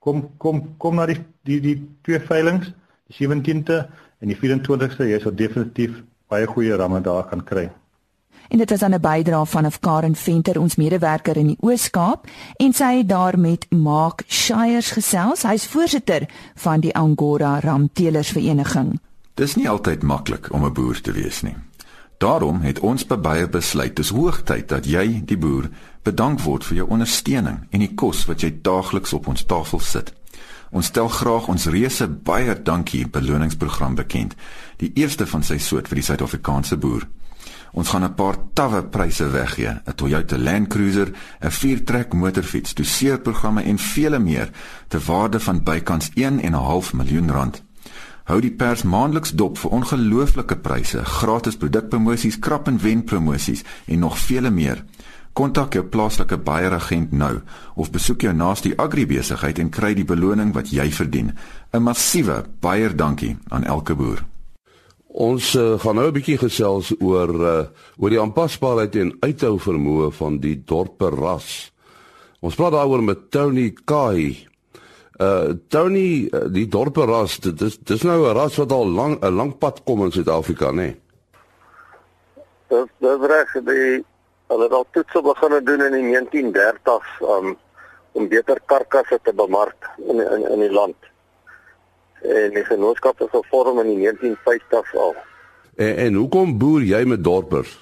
Kom 0.02 0.24
kom 0.42 0.64
kom 0.82 0.98
na 0.98 1.06
die 1.10 1.20
die 1.46 1.60
die 1.60 1.76
twee 2.06 2.22
veilinge, 2.30 2.72
die 3.10 3.18
17de 3.20 3.84
en 4.22 4.30
die 4.30 4.38
24ste, 4.38 5.10
jy 5.10 5.20
sal 5.22 5.36
definitief 5.36 6.02
baie 6.32 6.48
goeie 6.48 6.78
ramme 6.78 7.02
daar 7.04 7.28
kan 7.28 7.44
kry 7.44 7.68
en 8.52 8.58
dit 8.58 8.70
was 8.70 8.80
dan 8.84 8.94
'n 8.94 9.00
bydrae 9.00 9.46
van 9.46 9.64
Afkaren 9.64 10.16
Venter 10.16 10.60
ons 10.60 10.76
medewerker 10.76 11.36
in 11.36 11.46
die 11.46 11.60
Oos-Kaap 11.60 12.26
en 12.56 12.72
sy 12.72 12.96
het 12.96 13.08
daar 13.08 13.38
met 13.38 13.66
Mark 13.70 14.24
Shires 14.28 14.90
gesels. 14.90 15.42
Hy's 15.42 15.66
voorsitter 15.66 16.28
van 16.54 16.80
die 16.80 16.94
Angora 16.94 17.58
Ramtelers 17.60 18.28
Vereniging 18.28 19.00
Dis 19.34 19.54
nie 19.56 19.68
altyd 19.68 20.02
maklik 20.02 20.52
om 20.52 20.64
'n 20.64 20.72
boer 20.72 21.00
te 21.00 21.12
wees 21.12 21.42
nie. 21.42 21.56
Daarom 22.18 22.60
het 22.60 22.78
ons 22.80 23.06
by 23.06 23.16
baie 23.16 23.48
besluit 23.48 23.96
dis 23.96 24.08
hoogtyd 24.08 24.68
dat 24.68 24.84
jy 24.86 25.22
die 25.24 25.38
boer 25.38 25.70
bedank 26.02 26.40
word 26.40 26.64
vir 26.64 26.76
jou 26.76 26.88
ondersteuning 26.88 27.66
en 27.70 27.78
die 27.78 27.94
kos 27.94 28.24
wat 28.24 28.40
jy 28.40 28.58
daagliks 28.62 29.12
op 29.12 29.26
ons 29.26 29.44
tafel 29.44 29.80
sit. 29.80 30.12
Ons 30.70 30.86
stel 30.86 31.08
graag 31.08 31.48
ons 31.48 31.66
reuse 31.66 32.08
baie 32.08 32.62
dankie 32.62 33.08
beloningsprogram 33.08 33.94
bekend, 33.94 34.34
die 34.76 34.92
eerste 34.94 35.26
van 35.26 35.42
sy 35.42 35.58
soort 35.58 35.88
vir 35.88 35.94
die 35.94 36.04
Suid-Afrikaanse 36.04 36.76
boer. 36.76 37.08
Ons 37.72 37.88
gaan 37.88 38.04
'n 38.04 38.14
paar 38.14 38.36
tawwe 38.52 38.82
pryse 38.84 39.30
weggee, 39.30 39.68
'n 39.68 39.94
Toyota 39.94 40.38
Land 40.38 40.68
Cruiser, 40.68 41.12
'n 41.40 41.50
viertrek 41.50 42.12
motorfiets, 42.12 42.74
doseerprogramme 42.74 43.62
en 43.62 43.78
vele 43.78 44.18
meer 44.18 44.50
te 44.88 44.98
waarde 44.98 45.40
van 45.40 45.62
bykans 45.62 46.10
1.5 46.14 46.92
miljoen 46.92 47.30
rand. 47.30 47.62
Hou 48.24 48.40
die 48.40 48.52
pers 48.54 48.82
maandeliks 48.82 49.32
dop 49.34 49.58
vir 49.58 49.70
ongelooflike 49.70 50.56
pryse, 50.56 51.04
gratis 51.04 51.56
produkpromosies, 51.56 52.38
krap 52.38 52.68
en 52.68 52.78
wen 52.78 53.04
promosies 53.04 53.64
en 53.84 53.98
nog 53.98 54.18
vele 54.18 54.50
meer. 54.50 54.84
Kontak 55.32 55.72
jou 55.72 55.84
plaaslike 55.84 56.36
baieragent 56.36 57.12
nou 57.12 57.40
of 57.74 57.90
besoek 57.90 58.20
jou 58.20 58.34
naaste 58.34 58.76
agribesigheid 58.76 59.58
en 59.58 59.70
kry 59.70 59.94
die 59.94 60.04
beloning 60.04 60.52
wat 60.52 60.70
jy 60.70 60.90
verdien. 60.92 61.32
'n 61.72 61.82
Massiewe 61.82 62.44
baie 62.60 62.94
dankie 62.94 63.36
aan 63.48 63.64
elke 63.64 63.94
boer. 63.94 64.31
Ons 65.12 65.54
uh, 65.60 65.76
gaan 65.76 65.94
nou 65.94 66.06
'n 66.08 66.16
bietjie 66.16 66.38
gesels 66.40 66.94
oor 67.00 67.28
uh, 67.28 67.66
oor 68.00 68.10
die 68.10 68.20
aanpasbaarheid 68.20 68.96
en 68.96 69.16
uithou 69.20 69.58
vermoë 69.60 70.08
van 70.16 70.38
die 70.40 70.56
dorpe 70.64 71.10
ras. 71.12 71.72
Ons 72.40 72.56
praat 72.56 72.72
daaroor 72.72 73.02
met 73.02 73.30
Tony 73.30 73.74
Kai. 73.84 74.48
Uh 75.20 75.52
Tony, 75.68 76.28
uh, 76.32 76.48
die 76.48 76.66
dorpe 76.66 77.04
ras, 77.04 77.38
dit 77.38 77.60
is 77.60 77.76
dis 77.78 78.02
nou 78.02 78.24
'n 78.24 78.34
ras 78.34 78.56
wat 78.56 78.72
al 78.72 78.88
lank 78.88 79.24
'n 79.24 79.36
lang 79.36 79.58
pad 79.58 79.84
kom 79.84 80.04
in 80.04 80.12
Suid-Afrika, 80.12 80.70
né? 80.70 80.72
Nee? 80.72 80.96
Dis 82.68 82.88
dis 82.98 83.20
reg, 83.20 83.52
die 83.52 84.04
hulle 84.48 84.64
het 84.64 84.72
al 84.72 84.86
toets 84.92 85.12
begin 85.12 85.64
doen 85.64 85.80
in 85.80 85.92
die 85.92 86.08
1930s 86.16 87.20
um, 87.20 87.56
om 88.12 88.28
beter 88.28 88.58
karkasse 88.64 89.18
te 89.22 89.32
bemark 89.32 89.90
in 90.08 90.20
in 90.20 90.50
in 90.50 90.60
die 90.60 90.72
land 90.72 91.11
en 92.22 92.50
die 92.54 92.64
genootskap 92.64 93.20
is 93.20 93.30
gevorm 93.30 93.78
in 93.82 93.90
die 93.92 94.08
1950s 94.08 94.96
al. 94.96 95.14
En 95.76 95.96
en 95.96 96.14
hoekom 96.14 96.58
boer 96.58 96.82
jy 96.82 97.04
met 97.04 97.24
dorpers? 97.24 97.78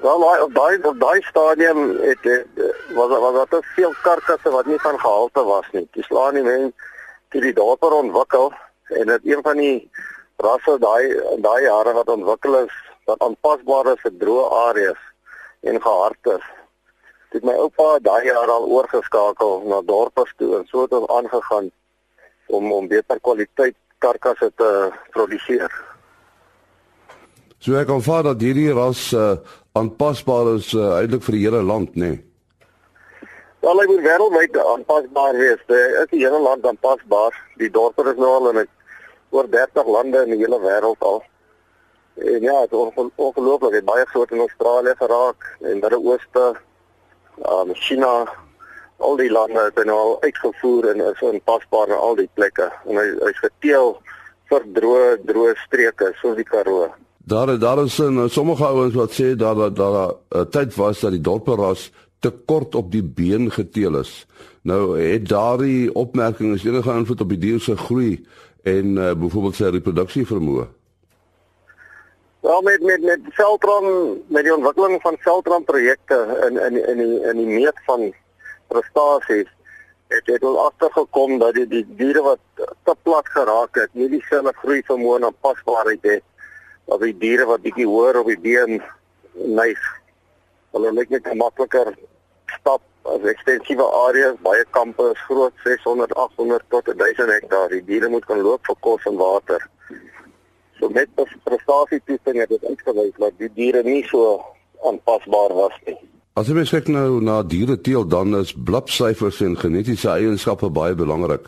Wel, 0.00 0.22
op 0.42 0.54
daai 0.54 0.78
op 0.82 1.00
daai 1.00 1.22
stadium 1.22 1.98
het, 2.00 2.18
het 2.22 2.46
was 2.94 3.18
was 3.18 3.48
daar 3.50 3.62
veel 3.74 3.94
karkasse 4.02 4.50
wat 4.50 4.66
nie 4.66 4.80
van 4.80 4.98
gehalte 5.00 5.44
was 5.44 5.68
nie. 5.72 5.88
Dis 5.92 6.06
slaan 6.06 6.34
nie 6.34 6.42
men 6.42 6.74
die 7.28 7.40
die 7.40 7.52
dorpe 7.52 7.86
ontwikkel 7.86 8.52
en 9.00 9.06
dit 9.06 9.20
een 9.24 9.42
van 9.42 9.56
die 9.56 9.90
rasse 10.36 10.78
daai 10.78 11.20
daai 11.46 11.62
jare 11.62 11.92
wat 11.92 12.08
ontwikkel 12.08 12.58
is 12.64 12.74
wat 13.04 13.22
aanpasbaar 13.22 13.92
is 13.94 14.02
vir 14.02 14.14
droë 14.20 14.44
areas 14.68 15.00
en 15.60 15.80
gehardtes. 15.80 16.44
Dit 17.32 17.44
my 17.44 17.56
oupa 17.64 17.98
daai 18.04 18.24
jaar 18.26 18.50
al 18.50 18.68
oorgeskakel 18.76 19.64
na 19.72 19.80
dorpe 19.82 20.26
toe 20.36 20.58
en 20.58 20.68
so 20.68 20.84
het 20.84 20.92
ons 20.92 21.08
aangegaan 21.08 21.72
om 22.46 22.72
om 22.72 22.88
beter 22.88 23.20
kwaliteit 23.20 23.76
karkasse 23.98 24.50
te 24.56 24.70
produseer. 25.16 25.72
So 27.58 27.78
ek 27.80 27.88
kan 27.88 28.02
vaar 28.04 28.26
dat 28.28 28.42
hierdie 28.44 28.72
ras 28.76 29.08
uh, 29.16 29.36
aanpasbaar 29.72 30.54
is 30.58 30.74
uh, 30.76 30.98
eintlik 31.00 31.24
vir 31.24 31.38
die 31.38 31.44
hele 31.46 31.62
land, 31.64 31.94
nê? 31.96 32.12
Nee. 32.12 32.22
Wel, 33.64 33.78
hy 33.80 33.84
moet 33.88 34.02
wêreldwyd 34.04 34.56
aanpasbaar 34.60 35.36
wees. 35.40 35.60
Dit 35.70 35.94
is 36.02 36.10
die 36.10 36.20
hele 36.20 36.40
land 36.44 36.66
aanpasbaar. 36.68 37.36
Die 37.56 37.70
dorpe 37.72 38.04
is 38.10 38.18
nou 38.20 38.32
al 38.36 38.50
in 38.50 38.66
oor 39.32 39.48
30 39.48 39.88
lande 39.88 40.20
in 40.26 40.34
die 40.34 40.42
hele 40.42 40.58
wêreld 40.60 41.06
al. 41.08 41.22
En 42.20 42.44
ja, 42.44 42.58
dit 42.66 42.74
is 42.76 43.08
ongelooflik. 43.16 43.78
Hy 43.78 43.82
baie 43.88 44.04
groot 44.12 44.34
in 44.36 44.42
Australië 44.44 44.92
geraak 45.00 45.48
en 45.62 45.80
Midde-Ooste, 45.80 46.44
um, 47.54 47.72
China, 47.86 48.12
al 48.96 49.16
die 49.16 49.30
lande 49.30 49.60
het 49.66 49.78
hy 49.78 49.86
nou 49.88 49.96
al 49.98 50.16
uitgevoer 50.22 50.90
en 50.92 51.00
is 51.10 51.22
aanpasbaar 51.22 51.88
na 51.88 51.94
al 51.94 52.16
die 52.18 52.28
plekke. 52.34 52.70
En 52.88 53.00
hy 53.00 53.06
hy's 53.24 53.40
geteel 53.42 53.96
vir 54.52 54.68
droë 54.76 55.08
droë 55.26 55.56
streke 55.64 56.12
soos 56.20 56.36
die 56.36 56.48
Karoo. 56.48 56.90
Daar 57.24 57.58
daar 57.58 57.84
is 57.84 57.98
en 58.04 58.28
sommige 58.30 58.64
ouens 58.64 58.94
wat 58.94 59.14
sê 59.16 59.34
dat 59.34 59.56
dat 59.56 59.76
daar 59.76 59.96
'n 60.08 60.38
uh, 60.38 60.44
tyd 60.50 60.74
was 60.74 61.00
dat 61.00 61.10
die 61.10 61.20
dorperas 61.20 61.90
te 62.20 62.30
kort 62.30 62.74
op 62.74 62.92
die 62.92 63.02
been 63.02 63.50
geteel 63.50 63.98
is. 63.98 64.26
Nou 64.62 64.98
het 65.00 65.28
daardie 65.28 65.94
opmerking 65.94 66.54
is 66.54 66.64
enige 66.64 66.92
invloed 66.92 67.20
op 67.20 67.28
die 67.28 67.38
dier 67.38 67.60
se 67.60 67.76
groei 67.76 68.26
en 68.62 68.96
uh, 68.96 69.12
byvoorbeeld 69.12 69.54
sy 69.54 69.64
reproduksie 69.64 70.26
vermoë. 70.26 70.66
Wel 72.40 72.62
met 72.62 72.82
met 72.82 73.02
met 73.02 73.20
Veltron 73.36 73.86
met 74.26 74.44
die 74.44 74.54
ontwikkeling 74.54 75.00
van 75.00 75.16
Veltron 75.18 75.64
projekte 75.64 76.18
in 76.48 76.58
in 76.66 76.74
in 76.88 76.98
die 76.98 77.20
in 77.30 77.36
die 77.36 77.46
meet 77.46 77.80
van 77.86 78.12
prestasies 78.72 79.50
het 80.12 80.26
het 80.26 80.44
ons 80.44 80.58
agtergekom 80.58 81.38
dat 81.38 81.54
die 81.58 81.66
die 81.68 81.84
diere 81.98 82.22
wat 82.22 82.40
te 82.84 82.94
plat 83.02 83.28
geraak 83.36 83.74
het, 83.80 83.90
nie 83.92 84.08
dieselfde 84.08 84.52
groei 84.60 84.82
vermoë 84.86 85.20
en 85.22 85.36
pasbaarheid 85.40 86.02
het 86.02 86.24
of 86.84 87.00
die 87.00 87.16
diere 87.18 87.46
wat 87.48 87.62
bietjie 87.64 87.86
hoër 87.88 88.20
op 88.20 88.28
die 88.28 88.40
been 88.40 88.82
neig. 89.32 89.80
Hulle 90.76 90.92
lyk 90.92 91.12
net 91.14 91.30
makliker 91.38 91.94
stap 92.58 92.82
as 93.14 93.26
ekstensiewe 93.28 93.84
areas, 94.06 94.36
baie 94.44 94.64
kampe 94.76 95.10
is 95.12 95.22
groot, 95.28 95.52
600, 95.64 96.14
800 96.16 96.64
tot 96.72 96.88
1000 96.98 97.32
hektaar. 97.32 97.68
Die 97.72 97.84
diere 97.84 98.08
moet 98.12 98.24
kan 98.28 98.40
loop 98.44 98.64
vir 98.68 98.78
kos 98.86 99.04
en 99.10 99.20
water. 99.20 99.64
So 100.78 100.88
met 100.88 101.12
prestasie 101.16 102.00
toetsing 102.04 102.40
het 102.42 102.52
dit 102.52 102.64
uitgewys 102.64 103.14
dat 103.18 103.38
die 103.38 103.52
diere 103.56 103.84
nie 103.86 104.02
so 104.08 104.40
aanpasbaar 104.84 105.54
was 105.56 105.76
nie. 105.86 105.98
As 106.34 106.48
jy 106.50 106.64
kyk 106.66 106.88
nou 106.90 107.20
na 107.22 107.34
diere 107.46 107.76
teel 107.78 108.02
dan 108.10 108.34
is 108.34 108.48
blipsyfers 108.68 109.36
en 109.46 109.52
genetiese 109.54 110.08
eienskappe 110.10 110.66
baie 110.74 110.94
belangrik. 110.98 111.44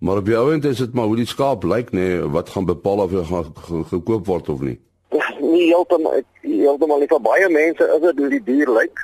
Maar 0.00 0.20
op 0.22 0.28
jou 0.32 0.44
end 0.54 0.64
is 0.64 0.78
dit 0.80 0.94
maar 0.96 1.10
hoe 1.10 1.18
die 1.18 1.26
skaap 1.28 1.66
lyk 1.68 1.90
nê 1.92 2.06
nee, 2.06 2.20
wat 2.32 2.48
gaan 2.48 2.64
bepaal 2.64 3.02
of 3.04 3.10
hy 3.12 3.24
gaan 3.28 3.50
gekoop 3.90 4.30
word 4.30 4.46
of 4.48 4.62
nie. 4.64 4.78
Nie 5.42 5.66
heeltemal 5.66 6.22
heeltemal 6.40 7.04
nie 7.04 7.08
vir 7.10 7.20
baie 7.26 7.50
mense 7.52 7.84
is 7.84 8.00
dit 8.06 8.22
hoe 8.24 8.30
die 8.32 8.40
dier 8.46 8.72
lyk. 8.78 9.02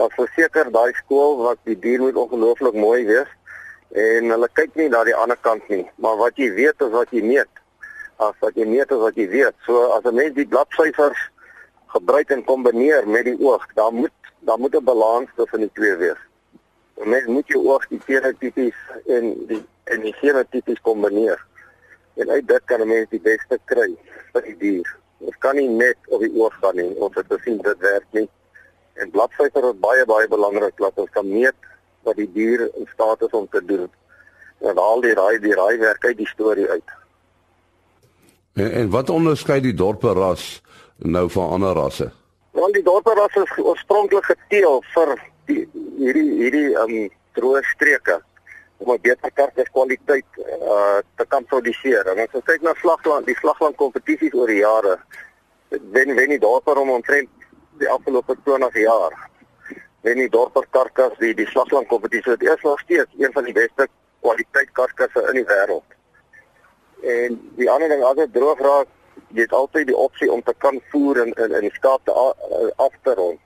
Dat 0.00 0.16
verseker 0.16 0.70
daai 0.72 0.96
skool 1.02 1.36
wat 1.42 1.60
die 1.68 1.76
dier 1.76 2.00
moet 2.00 2.16
ongelooflik 2.22 2.78
mooi 2.80 3.04
wees 3.10 3.34
en 3.92 4.32
hulle 4.32 4.48
kyk 4.56 4.80
nie 4.80 4.86
na 4.88 5.02
die 5.04 5.18
ander 5.24 5.36
kant 5.44 5.68
nie, 5.68 5.82
maar 6.00 6.16
wat 6.22 6.40
jy 6.40 6.48
weet 6.56 6.86
is 6.86 6.94
wat 6.94 7.12
jy 7.12 7.20
meet. 7.20 7.52
As 8.16 8.32
wat 8.40 8.56
jy 8.56 8.64
meet 8.64 8.96
is 8.96 9.04
wat 9.04 9.20
jy 9.20 9.28
weet. 9.28 9.60
So 9.68 9.92
as 9.98 10.08
'n 10.08 10.16
mens 10.22 10.32
die 10.40 10.48
blipsyfers 10.48 11.20
gebruik 11.92 12.32
en 12.32 12.44
kombineer 12.48 13.04
met 13.04 13.28
die 13.28 13.36
oog, 13.36 13.68
dan 13.76 14.00
moet 14.00 14.16
dan 14.40 14.60
moet 14.60 14.74
'n 14.76 14.84
balans 14.84 15.28
tussen 15.36 15.60
die 15.60 15.70
twee 15.72 15.96
wees. 15.96 16.20
Mens 16.94 17.26
moet 17.26 17.46
jou 17.46 17.66
oog 17.66 17.88
die 17.88 18.00
fenotipies 18.00 18.76
en 19.06 19.46
die 19.46 19.64
en 19.84 20.00
die 20.00 20.14
fenotipies 20.14 20.80
kombineer. 20.80 21.44
En 22.14 22.30
uit 22.30 22.48
dit 22.48 22.62
kan 22.64 22.80
'n 22.80 22.88
mens 22.88 23.08
die 23.08 23.20
beste 23.20 23.58
kry 23.64 23.96
vir 24.32 24.42
die 24.42 24.56
dier. 24.56 24.96
Ons 25.18 25.38
kan 25.38 25.56
nie 25.56 25.68
net 25.68 25.96
op 26.08 26.20
die 26.20 26.34
oog 26.34 26.54
gaan 26.60 26.76
nie. 26.76 26.94
Ons 26.96 27.14
het 27.14 27.26
gesien 27.28 27.58
dit 27.58 27.78
werk 27.78 28.06
nie. 28.10 28.28
En 28.92 29.10
bladsyfer 29.10 29.68
is 29.68 29.78
baie 29.80 30.04
baie 30.04 30.28
belangrik 30.28 30.76
dat 30.76 30.92
ons 30.94 31.10
kan 31.10 31.28
meet 31.28 31.54
wat 32.02 32.16
die 32.16 32.32
dier 32.32 32.70
in 32.74 32.88
staat 32.92 33.22
is 33.22 33.30
om 33.30 33.48
te 33.48 33.64
doen. 33.64 33.90
En 34.58 34.76
al 34.76 35.00
die 35.00 35.14
raai 35.14 35.38
die 35.38 35.54
raai 35.54 35.78
werk 35.78 36.04
uit 36.04 36.16
die 36.16 36.28
storie 36.28 36.68
uit. 36.68 36.90
En, 38.52 38.72
en 38.72 38.90
wat 38.90 39.10
onderskei 39.10 39.60
die 39.60 39.74
dorpe 39.74 40.12
ras 40.12 40.62
nou 40.96 41.30
van 41.30 41.48
ander 41.48 41.72
rasse? 41.72 42.10
Want 42.50 42.74
die 42.74 42.82
dorpe 42.82 43.14
was 43.14 43.58
oorspronklik 43.58 44.24
geteel 44.24 44.82
vir 44.94 45.14
die 45.46 45.68
hierdie 46.00 46.28
hierdie 46.40 46.68
um 46.82 46.94
droë 47.38 47.62
streke 47.74 48.20
om 48.80 48.92
'n 48.92 49.00
beter 49.00 49.30
karkaskwaliteit 49.30 50.26
uh 50.38 50.98
te 51.16 51.24
kan 51.28 51.44
produseer. 51.44 52.06
En 52.06 52.18
as 52.18 52.32
ons 52.32 52.44
kyk 52.44 52.62
na 52.62 52.74
slagland, 52.74 53.26
die 53.26 53.36
slagland 53.36 53.76
kompetisies 53.76 54.34
oor 54.34 54.46
die 54.46 54.62
jare, 54.62 54.98
wen 55.68 56.14
wen 56.14 56.28
die 56.28 56.38
dorpe 56.38 56.74
om 56.74 56.90
omtrent 56.90 57.28
die 57.78 57.88
afgelope 57.88 58.36
20 58.44 58.74
jaar. 58.74 59.14
Wen 60.00 60.16
die 60.16 60.28
dorpe 60.28 60.64
karkas 60.70 61.18
die 61.18 61.34
die 61.34 61.46
slagland 61.46 61.88
kompetisie 61.88 62.32
het 62.32 62.42
eers 62.42 62.62
nog 62.62 62.80
steeds 62.80 63.10
een 63.18 63.32
van 63.32 63.44
die 63.44 63.52
beste 63.52 63.88
kwaliteit 64.20 64.72
karkasse 64.72 65.26
in 65.28 65.34
die 65.40 65.48
wêreld. 65.52 65.88
En 67.02 67.36
die 67.56 67.70
ander 67.70 67.88
ding 67.88 68.02
as 68.04 68.16
dit 68.16 68.32
droog 68.32 68.58
raak, 68.60 68.88
jy 69.34 69.44
het 69.46 69.54
altyd 69.54 69.86
die 69.90 69.96
opsie 69.96 70.30
om 70.32 70.42
te 70.42 70.54
kan 70.58 70.80
voer 70.90 71.22
in 71.24 71.32
in 71.44 71.54
in 71.58 71.66
die 71.68 71.74
skaap 71.76 72.04
te 72.04 72.12
af 72.76 72.94
te 73.02 73.14
rond. 73.14 73.40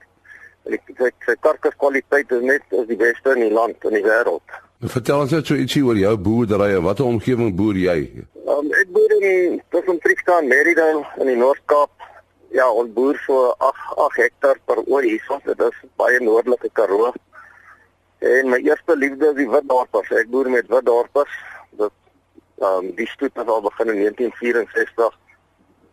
En 0.65 0.73
ek 0.77 0.93
sê 0.97 1.11
sy 1.25 1.35
karkaskwaliteit 1.45 2.31
is 2.33 2.45
net 2.45 2.77
as 2.79 2.87
die 2.89 2.97
beste 2.97 3.35
in 3.35 3.43
die 3.45 3.53
land 3.53 3.83
in 3.85 3.97
die 3.99 4.05
wêreld. 4.05 4.55
Nou, 4.81 4.89
vertel 4.91 5.25
ons 5.25 5.35
net 5.35 5.47
so 5.47 5.57
ietsie 5.57 5.83
oor 5.85 5.99
jou 5.99 6.15
boerderye. 6.27 6.81
Watter 6.83 7.07
omgewing 7.07 7.53
boer 7.57 7.77
jy? 7.79 7.99
Um, 8.45 8.71
ek 8.81 8.89
boer 8.95 9.13
in 9.19 9.61
tussen 9.73 10.01
Trixton, 10.03 10.49
Merida 10.49 10.87
in 11.21 11.29
die 11.31 11.37
Noord-Kaap. 11.39 11.91
Ja, 12.55 12.67
ons 12.71 12.91
boer 12.95 13.19
so 13.25 13.51
8 13.67 13.99
8 14.07 14.19
hektaar 14.23 14.59
per 14.65 14.81
ooi 14.85 15.03
hierson. 15.07 15.43
Dit 15.45 15.61
is 15.67 15.77
baie 16.01 16.19
noordelike 16.23 16.71
Karoo. 16.73 17.13
En 18.25 18.49
my 18.49 18.57
eerste 18.63 18.95
liefde 18.97 19.29
is 19.33 19.37
die 19.37 19.49
witdorpers. 19.51 20.09
Ek 20.17 20.31
boer 20.33 20.49
met 20.49 20.71
witdorpers. 20.71 21.37
Dit 21.77 21.93
ehm 22.63 22.87
um, 22.87 22.91
die 22.95 23.07
stoet 23.11 23.35
het 23.35 23.49
al 23.51 23.61
begin 23.61 23.91
in 23.91 24.01
1964 24.07 25.17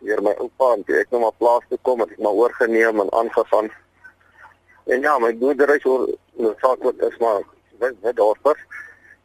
deur 0.04 0.22
my 0.22 0.34
oupa 0.38 0.72
en 0.74 0.84
ek 0.86 1.10
nou 1.10 1.20
maar 1.22 1.38
plaas 1.38 1.64
toe 1.68 1.78
kom, 1.82 2.00
het 2.00 2.10
ek 2.10 2.18
maar 2.18 2.32
oorgeneem 2.32 3.00
en 3.00 3.12
aangegaan. 3.12 3.70
En 4.86 5.00
ja, 5.00 5.18
my 5.18 5.32
boerdery 5.38 5.78
so 5.80 6.08
noodsaaklik 6.36 7.02
is 7.08 7.18
maar 7.18 7.42
wat 7.78 7.94
wat 8.02 8.16
daarvoor 8.16 8.58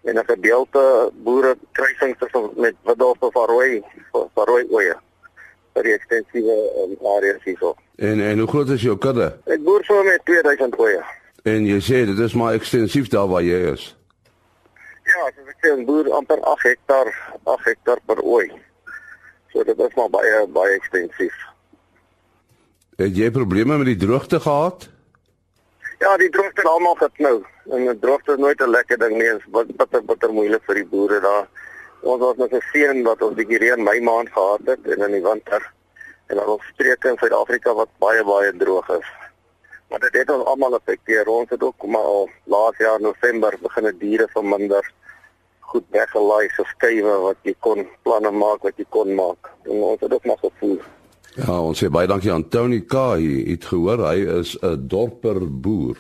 en 0.08 0.16
'n 0.16 0.26
gedeelte 0.26 1.12
boere 1.14 1.58
kruising 1.72 2.18
tussen 2.18 2.50
met 2.56 2.76
Wadorp 2.84 3.24
of 3.24 3.36
Arooi, 3.36 3.84
Arooi 4.34 4.66
oeye. 4.72 4.96
vir 5.78 5.84
die 5.84 5.94
ekstensiewe 5.94 6.56
um, 6.84 6.96
areas 7.18 7.44
hierso. 7.46 7.76
En 8.02 8.22
en 8.22 8.40
hoe 8.40 8.48
groot 8.50 8.70
is 8.74 8.82
jou 8.86 8.98
kudde? 8.98 9.30
Ek 9.46 9.64
boer 9.66 9.86
so 9.86 10.04
met 10.04 10.26
2000 10.26 10.80
oeye. 10.82 11.04
En 11.48 11.66
jy 11.66 11.78
sê 11.84 12.04
dit 12.10 12.20
is 12.26 12.36
maar 12.38 12.58
ekstensief 12.58 13.12
daar 13.14 13.30
waar 13.30 13.46
jy 13.46 13.60
is. 13.74 13.92
Ja, 15.08 15.30
so 15.36 15.46
ek 15.48 15.60
sê 15.62 15.74
'n 15.76 15.86
boer 15.86 16.10
amper 16.12 16.42
8 16.42 16.64
hektaar, 16.64 17.14
8 17.44 17.66
hektaar 17.66 18.00
per 18.06 18.22
ooi. 18.24 18.52
So 19.58 19.64
dit 19.66 19.80
is 19.82 19.94
maar 19.98 20.10
baie 20.14 20.42
baie 20.54 20.74
ekstensief. 20.78 21.38
Het 23.02 23.16
jy 23.18 23.30
probleme 23.34 23.78
met 23.82 23.88
die 23.90 23.98
droogte 23.98 24.38
gehad? 24.44 24.84
Ja, 25.98 26.12
die 26.22 26.30
droogte 26.30 26.62
het 26.62 26.70
almal 26.70 26.94
geknou. 27.00 27.40
En 27.74 27.88
die 27.88 27.96
droogte 28.04 28.36
is 28.36 28.44
nooit 28.44 28.62
'n 28.62 28.70
lekker 28.70 29.00
ding 29.02 29.16
nie. 29.18 29.32
Wat 29.56 29.72
bitter 29.80 30.04
bitter 30.06 30.34
moeilik 30.34 30.62
vir 30.68 30.76
die 30.76 30.86
boere 30.86 31.20
daar. 31.20 31.48
Ons 32.02 32.22
was 32.22 32.38
nog 32.38 32.54
geseën 32.54 33.04
dat 33.04 33.22
ons 33.22 33.34
bietjie 33.34 33.58
reën 33.58 33.84
my 33.84 33.98
maand 34.00 34.30
gehad 34.30 34.62
het 34.66 34.86
en 34.86 35.02
in 35.08 35.12
die 35.12 35.24
winter 35.24 35.72
en 36.28 36.36
dan 36.36 36.48
ons 36.48 36.70
streke 36.74 37.10
in 37.10 37.18
Suid-Afrika 37.18 37.74
wat 37.74 37.90
baie 37.98 38.24
baie 38.24 38.54
droog 38.58 38.90
is. 38.90 39.10
Maar 39.90 40.00
dit 40.00 40.14
het 40.14 40.30
ons 40.30 40.46
almal 40.46 40.76
affekteer. 40.76 41.28
Ons 41.28 41.50
het 41.50 41.64
ook 41.64 41.86
maar 41.86 42.10
al 42.14 42.30
laas 42.44 42.78
jaar 42.78 43.02
November 43.02 43.58
begin 43.62 43.84
die 43.84 43.98
diere 43.98 44.28
verminder 44.28 44.94
goed 45.72 45.86
weggelaai 45.96 46.50
so 46.56 46.64
skuwe 46.74 47.16
wat 47.28 47.38
jy 47.48 47.56
kon 47.60 47.86
planne 48.04 48.32
maak 48.32 48.64
wat 48.68 48.78
jy 48.78 48.86
kon 48.90 49.16
maak. 49.16 49.52
En 49.68 49.84
ons 49.92 50.02
het 50.02 50.14
ook 50.14 50.26
maar 50.26 50.42
gevoel. 50.44 50.80
Ja, 51.38 51.60
ons 51.62 51.84
sê 51.84 51.90
baie 51.94 52.10
dankie 52.10 52.32
aan 52.34 52.48
Tony 52.50 52.82
Kai. 52.82 53.44
Het 53.52 53.66
gehoor 53.70 54.08
hy 54.10 54.20
is 54.40 54.58
'n 54.62 54.88
dorper 54.88 55.44
boer. 55.46 55.98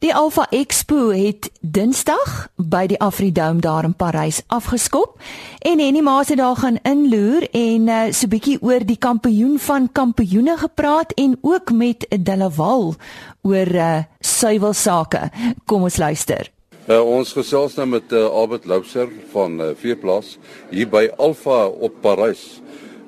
Die 0.00 0.14
Alpha 0.14 0.46
Expo 0.48 1.10
het 1.12 1.50
Dinsdag 1.60 2.48
by 2.56 2.86
die 2.88 2.96
Afridome 3.04 3.60
daar 3.60 3.84
in 3.84 3.92
Parys 3.92 4.38
afgeskop 4.48 5.18
en 5.58 5.82
Henny 5.82 6.00
Maas 6.00 6.30
het 6.32 6.38
daar 6.40 6.56
gaan 6.56 6.78
inloer 6.88 7.44
en 7.52 7.88
uh, 7.88 8.08
so 8.08 8.24
'n 8.26 8.32
bietjie 8.32 8.56
oor 8.62 8.80
die 8.80 8.96
kampioen 8.96 9.58
van 9.58 9.92
kampioene 9.92 10.56
gepraat 10.56 11.12
en 11.12 11.36
ook 11.42 11.72
met 11.72 12.06
Delaval 12.08 12.94
oor 13.42 13.68
uh, 13.74 13.98
suiwelsake. 14.20 15.30
Kom 15.66 15.82
ons 15.82 15.96
luister. 15.96 16.50
Uh, 16.90 16.96
ons 17.06 17.28
gesels 17.36 17.76
nou 17.78 17.84
met 17.86 18.12
uh, 18.18 18.24
Albert 18.34 18.64
Loubser 18.66 19.06
van 19.30 19.52
uh, 19.62 19.68
Veeplaas 19.78 20.32
hier 20.72 20.88
by 20.90 21.04
Alpha 21.22 21.68
op 21.70 22.00
Parys. 22.02 22.58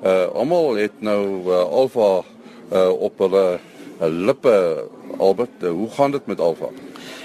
Uh 0.07 0.29
almal 0.39 0.79
het 0.79 1.01
nou 1.03 1.23
uh, 1.49 1.57
Alpha 1.81 2.11
uh, 2.23 2.93
op 2.95 3.19
hulle 3.25 3.43
uh, 3.57 4.07
lippe 4.07 4.55
Albert, 5.19 5.67
uh, 5.67 5.73
hoe 5.75 5.89
gaan 5.97 6.15
dit 6.15 6.31
met 6.31 6.41
Alpha? 6.41 6.71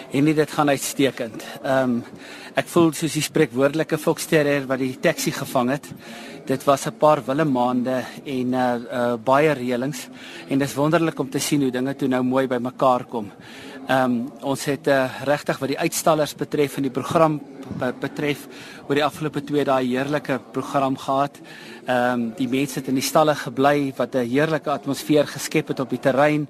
En 0.09 0.25
nie 0.25 0.33
dit 0.33 0.51
gaan 0.57 0.73
uitstekend. 0.73 1.45
Ehm 1.61 1.99
um, 1.99 2.01
ek 2.57 2.65
voel 2.73 2.89
soos 2.97 3.13
die 3.13 3.21
spreekwoordelike 3.21 3.99
foksterrier 4.01 4.65
wat 4.65 4.81
die 4.81 4.95
taxi 4.97 5.29
gevang 5.35 5.75
het. 5.75 5.91
Dit 6.49 6.65
was 6.65 6.87
'n 6.87 6.97
paar 6.97 7.21
wille 7.25 7.45
maande 7.45 8.01
en 8.25 8.53
uh, 8.53 8.65
uh 8.91 9.13
baie 9.13 9.53
reëlings 9.53 10.07
en 10.49 10.57
dit 10.57 10.67
is 10.67 10.75
wonderlik 10.75 11.19
om 11.19 11.29
te 11.29 11.39
sien 11.39 11.61
hoe 11.61 11.71
dinge 11.71 11.95
toe 11.95 12.07
nou 12.07 12.23
mooi 12.23 12.47
bymekaar 12.47 13.05
kom. 13.05 13.29
Ehm 13.87 14.03
um, 14.03 14.31
ons 14.43 14.65
het 14.67 14.87
uh, 14.91 15.05
regtig 15.23 15.61
wat 15.61 15.69
die 15.71 15.79
uitstallers 15.79 16.33
betref 16.35 16.73
en 16.75 16.83
die 16.83 16.91
program 16.91 17.37
betref 18.01 18.41
oor 18.87 18.99
die 18.99 19.03
afgelope 19.05 19.39
2 19.47 19.63
dae 19.69 19.85
heerlike 19.85 20.41
program 20.51 20.97
gehad. 20.99 21.39
Ehm 21.85 22.11
um, 22.11 22.25
die 22.35 22.49
mense 22.51 22.81
het 22.81 22.89
in 22.91 22.99
die 22.99 23.05
stalle 23.05 23.35
gebly 23.35 23.93
wat 23.95 24.15
'n 24.15 24.27
heerlike 24.27 24.69
atmosfeer 24.69 25.27
geskep 25.27 25.71
het 25.71 25.79
op 25.79 25.89
die 25.89 26.03
terrein. 26.03 26.49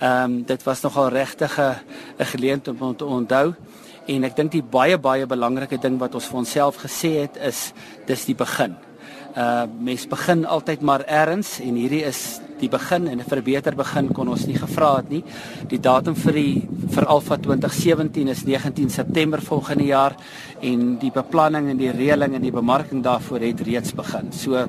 Ehm 0.00 0.24
um, 0.24 0.42
dit 0.42 0.62
was 0.62 0.82
nogal 0.82 1.08
regtig 1.08 1.58
'n 1.58 1.78
geleentheid 2.18 2.80
om 2.80 2.96
te 2.96 3.04
onthou. 3.04 3.54
En 4.06 4.24
ek 4.24 4.36
dink 4.36 4.50
die 4.50 4.62
baie 4.62 4.98
baie 4.98 5.26
belangrike 5.26 5.78
ding 5.78 5.98
wat 5.98 6.14
ons 6.14 6.26
vir 6.26 6.38
onsself 6.38 6.76
gesê 6.82 7.20
het 7.20 7.36
is 7.36 7.72
dis 8.06 8.24
die 8.24 8.34
begin. 8.34 8.74
Uh 9.36 9.66
mens 9.78 10.08
begin 10.08 10.46
altyd 10.46 10.80
maar 10.80 11.04
eers 11.06 11.60
en 11.60 11.74
hierdie 11.74 12.04
is 12.04 12.40
die 12.62 12.70
begin 12.70 13.08
en 13.08 13.20
'n 13.20 13.42
beter 13.42 13.74
begin 13.74 14.12
kon 14.12 14.28
ons 14.28 14.46
nie 14.46 14.56
gevra 14.58 14.96
het 14.96 15.10
nie. 15.10 15.24
Die 15.68 15.80
datum 15.80 16.14
vir 16.14 16.32
die 16.32 16.68
vir 16.90 17.06
Alfa 17.06 17.36
2017 17.36 18.28
is 18.28 18.44
19 18.44 18.90
September 18.90 19.40
volgende 19.40 19.84
jaar 19.84 20.16
en 20.60 20.98
die 20.98 21.10
beplanning 21.10 21.70
en 21.70 21.76
die 21.76 21.90
reëling 21.90 22.34
en 22.34 22.42
die 22.42 22.52
bemarking 22.52 23.02
daarvoor 23.02 23.40
het 23.40 23.60
reeds 23.60 23.92
begin. 23.92 24.32
So 24.32 24.54
uh 24.54 24.68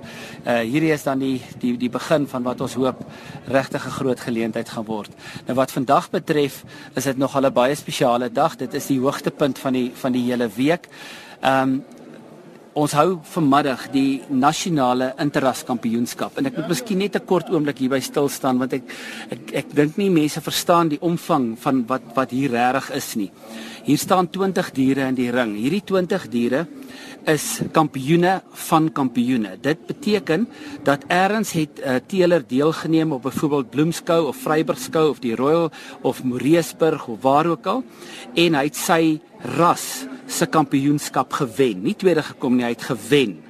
hierdie 0.63 0.93
is 0.93 1.03
dan 1.03 1.19
die 1.19 1.41
die 1.59 1.77
die 1.77 1.89
begin 1.89 2.27
van 2.27 2.43
wat 2.43 2.62
ons 2.62 2.73
hoop 2.73 3.05
regtig 3.47 3.85
'n 3.85 3.97
groot 4.00 4.19
geleentheid 4.19 4.69
gaan 4.69 4.85
word. 4.85 5.12
Nou 5.45 5.55
wat 5.55 5.71
vandag 5.71 6.09
betref, 6.09 6.63
is 6.95 7.03
dit 7.03 7.17
nog 7.17 7.35
'n 7.35 7.53
baie 7.53 7.75
spesiale 7.75 8.31
dag. 8.31 8.55
Dit 8.55 8.73
is 8.73 8.88
die 8.88 9.00
hoogtepunt 9.00 9.59
van 9.59 9.73
die 9.73 9.91
van 9.93 10.12
die 10.12 10.23
hele 10.23 10.50
week. 10.55 10.88
Ehm 11.41 11.69
um, 11.69 11.83
Ons 12.73 12.95
hou 12.97 13.19
vanmiddag 13.29 13.83
die 13.93 14.23
nasionale 14.33 15.11
interras 15.21 15.59
kampioenskap 15.67 16.39
en 16.41 16.49
ek 16.49 16.55
moet 16.57 16.71
miskien 16.71 16.97
net 16.97 17.15
'n 17.15 17.25
kort 17.29 17.51
oomblik 17.53 17.77
hierby 17.77 17.99
stil 18.01 18.29
staan 18.29 18.57
want 18.57 18.73
ek 18.73 18.83
ek 19.29 19.53
ek 19.53 19.75
dink 19.75 19.97
nie 19.97 20.09
mense 20.09 20.41
verstaan 20.41 20.89
die 20.89 21.01
omvang 21.01 21.55
van 21.59 21.85
wat 21.85 22.01
wat 22.15 22.31
hier 22.31 22.49
regtig 22.49 22.89
is 22.95 23.15
nie. 23.15 23.31
Hier 23.83 23.99
staan 23.99 24.29
20 24.31 24.69
diere 24.71 25.09
in 25.11 25.15
die 25.17 25.27
ring. 25.27 25.57
Hierdie 25.59 25.81
20 25.83 26.29
diere 26.31 26.61
is 27.27 27.59
kampioene 27.75 28.37
van 28.69 28.85
kampioene. 28.95 29.57
Dit 29.59 29.81
beteken 29.89 30.45
dat 30.87 31.03
eers 31.11 31.51
het 31.51 31.81
'n 31.83 31.89
uh, 31.89 31.95
teeler 32.07 32.43
deelgeneem 32.47 33.11
op 33.11 33.21
byvoorbeeld 33.21 33.69
Bloemskou 33.69 34.27
of 34.27 34.37
Vryburgskou 34.37 35.09
of 35.09 35.19
die 35.19 35.35
Royal 35.35 35.71
of 36.01 36.23
Moreesburg 36.23 37.07
of 37.07 37.21
waar 37.21 37.45
ook 37.45 37.65
al 37.65 37.83
en 38.33 38.55
hy 38.55 38.63
het 38.63 38.75
sy 38.75 39.19
ras 39.57 40.05
se 40.27 40.45
kampioenskap 40.45 41.33
gewen. 41.33 41.83
Nie 41.83 41.95
tweede 41.95 42.23
gekom 42.23 42.55
nie, 42.55 42.63
hy 42.63 42.71
het 42.71 42.83
gewen. 42.83 43.43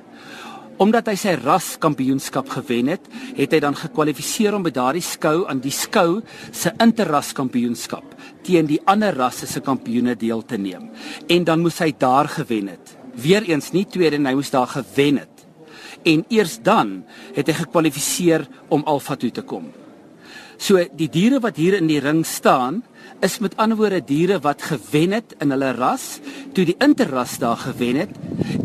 Omdat 0.78 1.08
hy 1.08 1.16
sy 1.16 1.38
ras 1.44 1.78
kampioenskap 1.78 2.50
gewen 2.50 2.88
het, 2.88 3.06
het 3.36 3.52
hy 3.52 3.60
dan 3.60 3.76
gekwalifiseer 3.76 4.56
om 4.56 4.64
by 4.64 4.72
daardie 4.72 5.02
skou 5.02 5.46
aan 5.48 5.60
die 5.60 5.72
skou 5.72 6.22
se 6.52 6.74
interras 6.80 7.34
kampioenskap 7.34 8.13
teen 8.44 8.68
die 8.70 8.82
ander 8.90 9.16
rasse 9.16 9.48
se 9.50 9.62
kampioene 9.64 10.16
deel 10.20 10.44
te 10.46 10.58
neem. 10.58 10.90
En 11.28 11.48
dan 11.48 11.64
moes 11.64 11.80
hy 11.84 11.92
daar 11.98 12.30
gewen 12.30 12.74
het. 12.74 12.96
Weereens 13.16 13.72
nie 13.74 13.86
tweede, 13.86 14.20
hy 14.22 14.36
moes 14.36 14.52
daar 14.54 14.68
gewen 14.68 15.22
het. 15.24 15.46
En 16.04 16.26
eers 16.30 16.58
dan 16.64 17.04
het 17.36 17.48
hy 17.48 17.56
gekwalifiseer 17.62 18.48
om 18.74 18.84
Alfa 18.90 19.16
toe 19.16 19.32
te 19.32 19.44
kom. 19.48 19.72
So 20.58 20.80
die 20.96 21.10
diere 21.12 21.40
wat 21.44 21.58
hier 21.60 21.78
in 21.80 21.88
die 21.90 22.02
ring 22.04 22.24
staan, 22.28 22.84
is 23.24 23.40
met 23.40 23.56
ander 23.62 23.78
woorde 23.80 24.02
diere 24.04 24.40
wat 24.44 24.62
gewen 24.68 25.16
het 25.16 25.36
in 25.44 25.54
hulle 25.54 25.72
ras, 25.78 26.20
toe 26.54 26.66
die 26.68 26.76
interras 26.84 27.38
daar 27.40 27.60
gewen 27.62 28.02
het 28.02 28.18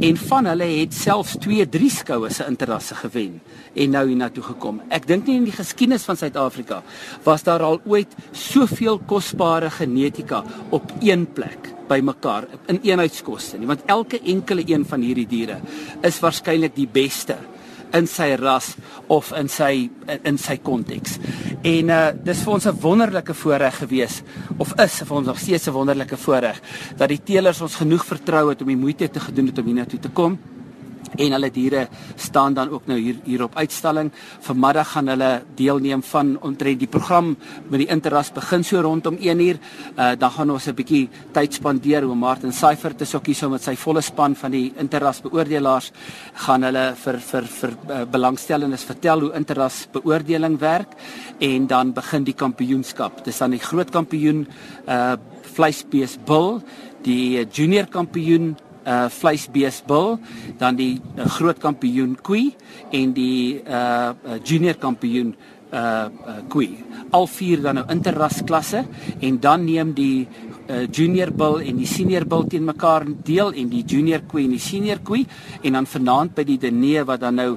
en 0.03 0.19
van 0.19 0.49
hulle 0.51 0.67
het 0.81 0.95
selfs 0.95 1.37
2, 1.45 1.69
3 1.71 1.91
skoue 1.91 2.31
se 2.35 2.47
interrasse 2.51 2.97
gewen 2.99 3.39
en 3.79 3.95
nou 3.95 4.05
hiernatoe 4.09 4.43
gekom. 4.49 4.81
Ek 4.91 5.07
dink 5.07 5.29
nie 5.29 5.37
in 5.39 5.47
die 5.47 5.55
geskiedenis 5.55 6.07
van 6.09 6.19
Suid-Afrika 6.19 6.81
was 7.27 7.47
daar 7.47 7.63
al 7.63 7.79
ooit 7.87 8.15
soveel 8.33 8.99
kosbare 9.07 9.71
genetika 9.71 10.43
op 10.75 10.91
een 11.01 11.27
plek 11.33 11.71
bymekaar 11.89 12.49
in 12.69 12.83
eenheidskoste 12.83 13.59
nie, 13.59 13.71
want 13.71 13.87
elke 13.87 14.21
enkele 14.21 14.67
een 14.67 14.85
van 14.85 15.07
hierdie 15.07 15.29
diere 15.29 15.61
is 16.05 16.19
waarskynlik 16.21 16.75
die 16.77 16.89
beste 16.91 17.39
in 17.93 18.07
sy 18.07 18.35
ras 18.37 18.75
of 19.07 19.33
in 19.33 19.49
sy 19.49 19.89
in 20.23 20.39
sy 20.39 20.59
konteks. 20.63 21.19
En 21.63 21.91
uh 21.91 22.13
dis 22.25 22.43
vir 22.45 22.53
ons 22.53 22.67
'n 22.67 22.81
wonderlike 22.81 23.35
voorreg 23.35 23.79
gewees 23.79 24.23
of 24.59 24.75
is 24.81 25.03
vir 25.03 25.17
ons 25.17 25.27
nog 25.27 25.39
steeds 25.39 25.69
'n 25.69 25.73
wonderlike 25.73 26.17
voorreg 26.17 26.61
dat 26.97 27.09
die 27.09 27.23
teelers 27.25 27.61
ons 27.61 27.75
genoeg 27.77 28.05
vertrou 28.05 28.49
het 28.51 28.61
om 28.61 28.69
die 28.69 28.77
moeite 28.77 29.11
te 29.11 29.21
gedoen 29.21 29.47
het 29.47 29.59
om 29.59 29.65
hiernatoe 29.65 30.01
te 30.01 30.09
kom 30.09 30.39
en 31.17 31.33
hulle 31.33 31.51
diere 31.51 31.89
staan 32.17 32.55
dan 32.55 32.71
ook 32.71 32.87
nou 32.87 32.99
hier 32.99 33.17
hier 33.25 33.43
op 33.45 33.57
uitstalling. 33.57 34.11
Vanmiddag 34.41 34.93
gaan 34.93 35.09
hulle 35.09 35.31
deelneem 35.57 36.03
van 36.03 36.37
omtrent 36.41 36.81
die 36.81 36.91
program 36.91 37.37
met 37.69 37.81
die 37.81 37.89
interras 37.89 38.33
begin 38.33 38.65
so 38.65 38.81
rondom 38.81 39.17
1 39.21 39.41
uur. 39.41 39.59
Uh 39.97 40.13
dan 40.19 40.31
gaan 40.31 40.51
ons 40.51 40.67
'n 40.67 40.75
bietjie 40.75 41.09
tyd 41.33 41.55
spandeer 41.55 42.03
hoe 42.03 42.15
Martin 42.15 42.53
Syfer 42.53 42.97
te 42.97 43.05
sokkie 43.05 43.35
so 43.35 43.49
met 43.49 43.63
sy 43.63 43.77
volle 43.77 44.01
span 44.01 44.35
van 44.35 44.51
die 44.51 44.73
interras 44.77 45.21
beoordelaars 45.21 45.93
gaan 46.35 46.63
hulle 46.63 46.95
vir 46.95 47.19
vir 47.19 47.45
vir 47.45 47.71
uh, 47.71 48.05
belangstellendes 48.05 48.85
vertel 48.85 49.21
hoe 49.21 49.35
interras 49.35 49.89
beoordeling 49.93 50.59
werk 50.59 50.97
en 51.41 51.67
dan 51.67 51.93
begin 51.93 52.25
die 52.25 52.35
kampioenskap. 52.35 53.25
Dis 53.25 53.39
dan 53.39 53.51
die 53.51 53.63
groot 53.63 53.91
kampioen 53.91 54.47
uh 54.87 55.17
vleisbees 55.59 56.19
bil, 56.27 56.61
die 57.03 57.45
junior 57.51 57.89
kampioen 57.91 58.53
uh 58.89 59.07
vleisbeesbil, 59.13 60.17
dan 60.59 60.79
die 60.79 60.97
uh, 60.97 61.27
groot 61.37 61.61
kampioen 61.61 62.17
koei 62.25 62.55
en 62.95 63.13
die 63.13 63.61
uh, 63.63 64.15
junior 64.45 64.79
kampioen 64.81 65.35
uh, 65.73 66.09
koei. 66.49 66.71
Al 67.13 67.29
vier 67.31 67.63
dan 67.65 67.81
nou 67.81 67.87
interras 67.93 68.41
klasse 68.49 68.85
en 69.21 69.41
dan 69.41 69.67
neem 69.69 69.93
die 69.97 70.29
uh, 70.69 70.85
junior 70.93 71.31
bil 71.35 71.59
en 71.65 71.79
die 71.81 71.89
senior 71.89 72.27
bil 72.29 72.45
teen 72.51 72.67
mekaar 72.69 73.07
deel 73.27 73.53
en 73.57 73.71
die 73.73 73.83
junior 73.89 74.23
koei 74.29 74.45
en 74.47 74.55
die 74.55 74.63
senior 74.63 75.01
koei 75.05 75.25
en 75.63 75.79
dan 75.79 75.89
vanaand 75.89 76.35
by 76.37 76.45
die 76.49 76.59
diner 76.63 77.07
wat 77.09 77.23
dan 77.25 77.39
nou 77.41 77.49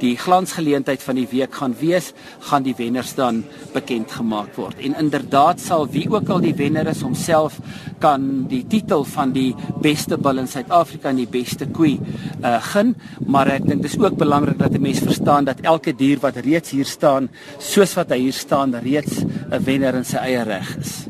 die 0.00 0.14
glansgeleentheid 0.20 1.02
van 1.04 1.18
die 1.18 1.26
week 1.30 1.54
gaan 1.60 1.74
wees, 1.80 2.12
gaan 2.48 2.64
die 2.64 2.74
wenners 2.78 3.12
dan 3.18 3.42
bekend 3.74 4.12
gemaak 4.16 4.54
word. 4.58 4.78
En 4.80 4.96
inderdaad 5.02 5.60
sal 5.60 5.86
wie 5.92 6.06
ook 6.10 6.30
al 6.30 6.42
die 6.44 6.54
wenner 6.56 6.88
is 6.90 7.02
homself 7.04 7.58
kan 8.00 8.46
die 8.50 8.62
titel 8.70 9.04
van 9.04 9.34
die 9.36 9.50
beste 9.82 10.16
bil 10.16 10.40
in 10.40 10.48
Suid-Afrika 10.48 11.10
en 11.10 11.20
die 11.20 11.30
beste 11.30 11.68
koei 11.68 11.96
uh 12.40 12.56
gun, 12.70 12.94
maar 13.26 13.48
ek 13.50 13.66
dink 13.68 13.82
dis 13.82 13.96
ook 13.98 14.16
belangrik 14.20 14.58
dat 14.58 14.72
'n 14.72 14.82
mens 14.82 15.00
verstaan 15.00 15.44
dat 15.44 15.60
elke 15.60 15.92
dier 15.92 16.18
wat 16.20 16.36
reeds 16.36 16.70
hier 16.70 16.84
staan, 16.84 17.28
soos 17.58 17.94
wat 17.94 18.10
hy 18.10 18.18
hier 18.18 18.32
staan, 18.32 18.74
reeds 18.74 19.24
'n 19.24 19.64
wenner 19.64 19.94
in 19.94 20.04
sy 20.04 20.16
eie 20.16 20.44
reg 20.44 20.76
is. 20.78 21.09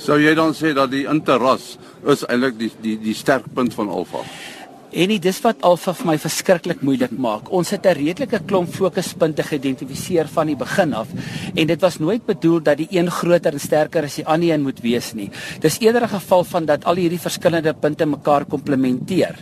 Sou 0.00 0.16
jy 0.16 0.32
dan 0.32 0.54
sê 0.56 0.70
dat 0.72 0.88
die 0.88 1.04
interras 1.04 1.74
is 2.08 2.22
eintlik 2.24 2.56
die 2.56 2.70
die 2.80 2.96
die 3.02 3.16
sterkpunt 3.16 3.74
van 3.76 3.90
Alfa? 3.92 4.22
En 4.90 5.10
dit 5.12 5.26
is 5.28 5.38
wat 5.44 5.60
Alfa 5.62 5.92
vir 5.94 6.08
my 6.08 6.14
verskriklik 6.18 6.80
moeilik 6.82 7.12
maak. 7.12 7.50
Ons 7.52 7.70
het 7.70 7.84
'n 7.86 7.94
redelike 7.94 8.40
klomp 8.46 8.72
fokuspunte 8.74 9.42
geïdentifiseer 9.42 10.26
van 10.26 10.46
die 10.46 10.56
begin 10.56 10.94
af 10.94 11.08
en 11.54 11.66
dit 11.66 11.80
was 11.80 11.98
nooit 11.98 12.24
bedoel 12.26 12.62
dat 12.62 12.76
die 12.78 12.88
een 12.90 13.10
groter 13.10 13.52
en 13.52 13.60
sterker 13.60 14.04
as 14.04 14.16
die 14.16 14.26
ander 14.26 14.50
een 14.50 14.62
moet 14.62 14.80
wees 14.80 15.12
nie. 15.12 15.30
Dis 15.60 15.78
eerder 15.80 16.02
'n 16.02 16.08
geval 16.08 16.44
van 16.44 16.64
dat 16.64 16.84
al 16.84 16.96
hierdie 16.96 17.20
verskillende 17.20 17.74
punte 17.74 18.06
mekaar 18.06 18.44
komplementeer. 18.44 19.36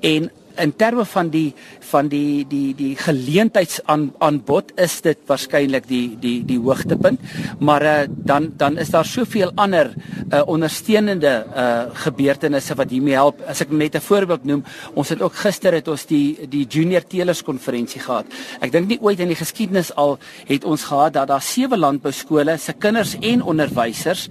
En 0.00 0.30
in 0.58 0.72
terme 0.76 1.04
van 1.04 1.30
die 1.30 1.54
van 1.90 2.08
die 2.08 2.44
die 2.48 2.74
die 2.74 2.92
geleentheidsaanbod 2.96 4.72
is 4.80 5.00
dit 5.04 5.18
waarskynlik 5.28 5.86
die 5.88 6.16
die 6.20 6.44
die 6.44 6.58
hoogtepunt. 6.58 7.20
Maar 7.60 7.82
uh, 7.82 7.94
dan 8.08 8.52
dan 8.56 8.78
is 8.78 8.90
daar 8.90 9.06
soveel 9.06 9.52
ander 9.54 9.92
uh, 9.94 10.42
ondersteunende 10.46 11.32
uh, 11.56 11.82
gebeurtenisse 12.04 12.74
wat 12.74 12.90
hiermee 12.90 13.14
help. 13.14 13.40
As 13.46 13.60
ek 13.60 13.70
net 13.70 13.96
'n 13.96 14.00
voorbeeld 14.00 14.44
noem 14.44 14.64
ons 14.94 15.08
het 15.08 15.22
ook 15.22 15.34
gister 15.34 15.72
het 15.72 15.88
ons 15.88 16.06
die 16.06 16.48
die 16.48 16.66
junior 16.66 17.06
teelers 17.06 17.42
konferensie 17.42 18.00
gehad. 18.00 18.26
Ek 18.60 18.72
dink 18.72 18.88
nie 18.88 19.00
ooit 19.00 19.20
in 19.20 19.28
die 19.28 19.38
geskiedenis 19.38 19.94
al 19.94 20.18
het 20.46 20.64
ons 20.64 20.84
gehad 20.84 21.12
dat 21.12 21.28
daar 21.28 21.42
sewe 21.42 21.76
landbou 21.76 22.12
skole 22.12 22.58
se 22.58 22.72
kinders 22.72 23.16
en 23.20 23.42
onderwysers 23.42 24.28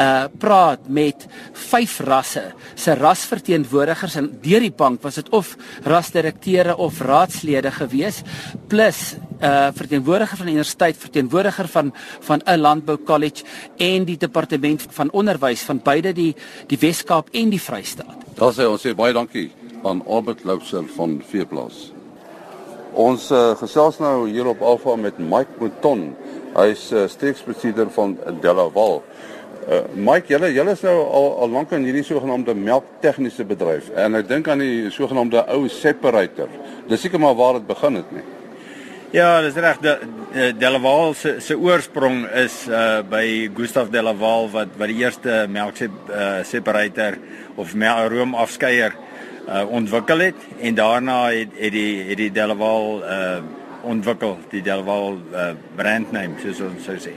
uh 0.00 0.24
praat 0.38 0.88
met 0.88 1.26
vyf 1.70 2.00
rasse 2.00 2.42
se 2.74 2.94
rasverteenwoordigers 2.98 4.16
en 4.18 4.30
deur 4.42 4.60
die 4.60 4.74
bank 4.74 5.02
was 5.02 5.20
dit 5.20 5.28
of 5.30 5.56
rasdirekteure 5.84 6.76
of 6.76 7.00
raadslede 7.00 7.70
gewees 7.70 8.22
plus 8.68 9.14
uh 9.40 9.70
verteenwoordiger 9.74 10.36
van 10.36 10.46
die 10.46 10.54
universiteit, 10.54 10.96
verteenwoordiger 10.98 11.68
van 11.68 11.92
van 12.20 12.42
'n 12.44 12.58
landbou 12.58 12.98
college 13.04 13.44
en 13.76 14.04
die 14.04 14.16
departement 14.16 14.86
van 14.90 15.10
onderwys 15.10 15.62
van 15.62 15.80
beide 15.82 16.12
die 16.12 16.34
die 16.66 16.78
Wes-Kaap 16.78 17.28
en 17.32 17.50
die 17.50 17.60
Vrystaat. 17.60 18.16
Daar 18.34 18.52
sê 18.52 18.66
ons 18.66 18.86
sê 18.86 18.94
baie 18.94 19.12
dankie 19.12 19.52
aan 19.84 20.02
Albert 20.06 20.44
Loubser 20.44 20.84
van 20.96 21.22
Veeplaas. 21.28 21.92
Ons 22.94 23.30
uh, 23.30 23.56
gesels 23.58 23.98
nou 23.98 24.28
hier 24.30 24.46
op 24.46 24.60
Alfa 24.62 24.96
met 24.96 25.18
Mike 25.18 25.58
Mouton. 25.58 26.16
Hy's 26.54 26.92
uh, 26.92 27.08
streeksbestuurder 27.10 27.90
van 27.90 28.18
Delaval. 28.42 29.02
Uh, 29.64 29.80
Mike, 29.96 30.28
julle 30.28 30.52
julle 30.52 30.74
is 30.76 30.84
nou 30.84 30.94
al 31.02 31.28
al 31.44 31.52
lank 31.56 31.72
in 31.72 31.86
hierdie 31.88 32.04
sogenaamde 32.04 32.54
melktegniese 32.58 33.46
bedryf 33.48 33.88
en 33.96 34.18
ek 34.18 34.28
dink 34.28 34.48
aan 34.52 34.60
die 34.60 34.90
sogenaamde 34.92 35.40
ou 35.54 35.64
separator. 35.72 36.50
Dis 36.90 37.00
seker 37.06 37.22
maar 37.22 37.36
waar 37.38 37.58
dit 37.58 37.66
begin 37.66 38.02
het, 38.02 38.12
nee. 38.12 38.26
Ja, 39.14 39.40
dis 39.40 39.54
reg. 39.54 39.78
De, 39.78 39.98
de 40.34 40.52
Delaval 40.58 41.14
se 41.14 41.36
se 41.38 41.54
oorsprong 41.54 42.24
is 42.34 42.64
uh 42.66 42.98
by 43.06 43.48
Gustav 43.54 43.92
Delaval 43.94 44.48
wat 44.50 44.74
wat 44.76 44.90
die 44.90 45.00
eerste 45.04 45.44
melk 45.48 45.78
uh, 45.80 46.42
separator 46.42 47.18
of 47.54 47.74
room 48.10 48.34
afskeier 48.34 48.92
uh 49.46 49.62
ontwikkel 49.70 50.18
het 50.18 50.34
en 50.60 50.74
daarna 50.74 51.30
het 51.30 51.54
het 51.56 51.72
die 51.72 52.02
het 52.08 52.18
die 52.18 52.32
Delaval 52.32 53.02
uh 53.02 53.38
ontwikkel, 53.84 54.38
die 54.50 54.62
Delaval 54.64 55.18
uh 55.32 55.52
brandname 55.76 56.40
soos 56.42 56.60
ons 56.64 56.88
sou 56.88 56.96
sê. 57.00 57.14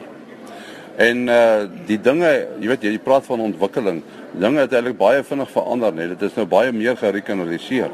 En 0.97 1.27
uh 1.30 1.67
die 1.88 1.99
dinge, 2.01 2.34
jy 2.62 2.71
weet 2.73 2.84
jy 2.88 2.97
praat 3.03 3.25
van 3.30 3.45
ontwikkeling. 3.51 4.03
Dinge 4.38 4.65
het 4.65 4.73
eintlik 4.73 4.97
baie 4.99 5.23
vinnig 5.23 5.49
verander, 5.53 5.95
net 5.95 6.15
dit 6.15 6.27
is 6.30 6.38
nou 6.38 6.45
baie 6.49 6.73
meer 6.75 6.97
gerekanaliseer. 6.99 7.93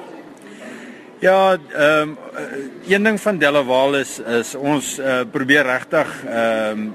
Ja, 1.23 1.55
ehm 1.55 2.09
um, 2.09 2.17
een 2.87 3.03
ding 3.03 3.21
van 3.21 3.37
Delaval 3.37 3.95
is 3.95 4.19
is 4.19 4.55
ons 4.55 4.99
uh, 4.99 5.21
probeer 5.31 5.63
regtig 5.63 6.09
ehm 6.27 6.79
um, 6.79 6.93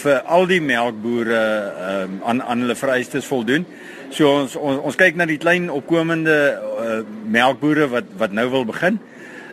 vir 0.00 0.20
al 0.22 0.46
die 0.46 0.60
melkbooie 0.62 1.40
ehm 1.40 2.02
um, 2.02 2.20
aan 2.24 2.42
aan 2.42 2.62
hulle 2.62 2.76
vereistes 2.78 3.26
voldoen. 3.26 3.66
So 4.10 4.30
ons 4.42 4.54
ons 4.56 4.78
ons 4.78 4.98
kyk 4.98 5.18
na 5.18 5.26
die 5.26 5.38
klein 5.38 5.66
opkomende 5.70 6.36
uh, 6.60 7.00
melkbooie 7.26 7.88
wat 7.90 8.14
wat 8.22 8.32
nou 8.38 8.46
wil 8.50 8.68
begin. 8.70 9.00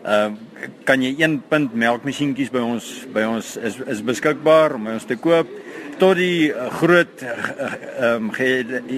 Ehm 0.04 0.38
uh, 0.38 0.46
kan 0.86 1.02
jy 1.02 1.16
1 1.24 1.42
punt 1.50 1.74
melkmasjienkies 1.74 2.52
by 2.52 2.60
ons 2.60 3.06
by 3.14 3.24
ons 3.24 3.58
is 3.58 3.80
is 3.88 4.02
beskikbaar 4.02 4.76
om 4.76 4.88
ons 4.88 5.06
te 5.06 5.16
koop 5.16 5.48
tot 6.00 6.18
die 6.18 6.50
uh, 6.52 6.70
groot 6.80 7.24
ehm 7.24 8.30
uh, 8.30 8.32
um, 8.32 8.32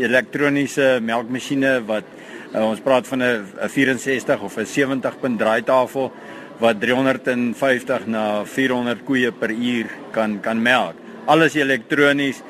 elektroniese 0.04 1.00
melkmasjiene 1.02 1.80
wat 1.88 2.06
Uh, 2.50 2.64
ons 2.66 2.80
praat 2.82 3.06
van 3.06 3.22
'n 3.22 3.46
64 3.70 4.42
of 4.42 4.58
'n 4.58 4.66
70 4.66 5.20
punt 5.20 5.38
draaitafel 5.38 6.12
wat 6.58 6.80
350 6.80 8.08
na 8.08 8.44
400 8.44 9.04
koeie 9.06 9.32
per 9.32 9.52
uur 9.52 9.86
kan 10.12 10.40
kan 10.42 10.62
melk. 10.62 10.96
Alles 11.26 11.56
elektronies. 11.56 12.42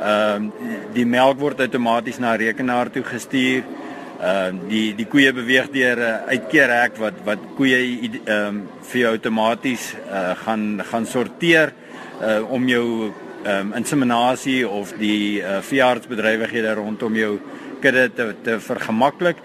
Ehm 0.00 0.44
uh, 0.44 0.52
die 0.92 1.06
melk 1.06 1.40
word 1.40 1.60
outomaties 1.60 2.18
na 2.18 2.34
'n 2.34 2.38
rekenaar 2.38 2.90
toe 2.90 3.02
gestuur. 3.02 3.62
Ehm 4.18 4.56
uh, 4.56 4.68
die 4.68 4.96
die 4.98 5.06
koeie 5.06 5.30
beweeg 5.30 5.68
deur 5.70 6.00
'n 6.02 6.26
uitkeerhek 6.34 6.96
wat 6.98 7.20
wat 7.24 7.38
koeie 7.54 7.78
ehm 8.02 8.46
um, 8.48 8.56
vir 8.82 9.00
jou 9.00 9.10
outomaties 9.14 9.94
uh, 9.94 10.34
gaan 10.34 10.82
gaan 10.90 11.06
sorteer 11.06 11.70
uh, 12.20 12.42
om 12.50 12.66
jou 12.68 13.12
ehm 13.44 13.70
um, 13.70 13.72
inseminasie 13.78 14.68
of 14.68 14.92
die 14.98 15.38
uh, 15.38 15.60
veeartsbedrywighede 15.62 16.74
rondom 16.74 17.14
jou 17.14 17.38
kudde 17.80 18.10
te 18.14 18.34
te 18.42 18.58
vergemaklik. 18.60 19.36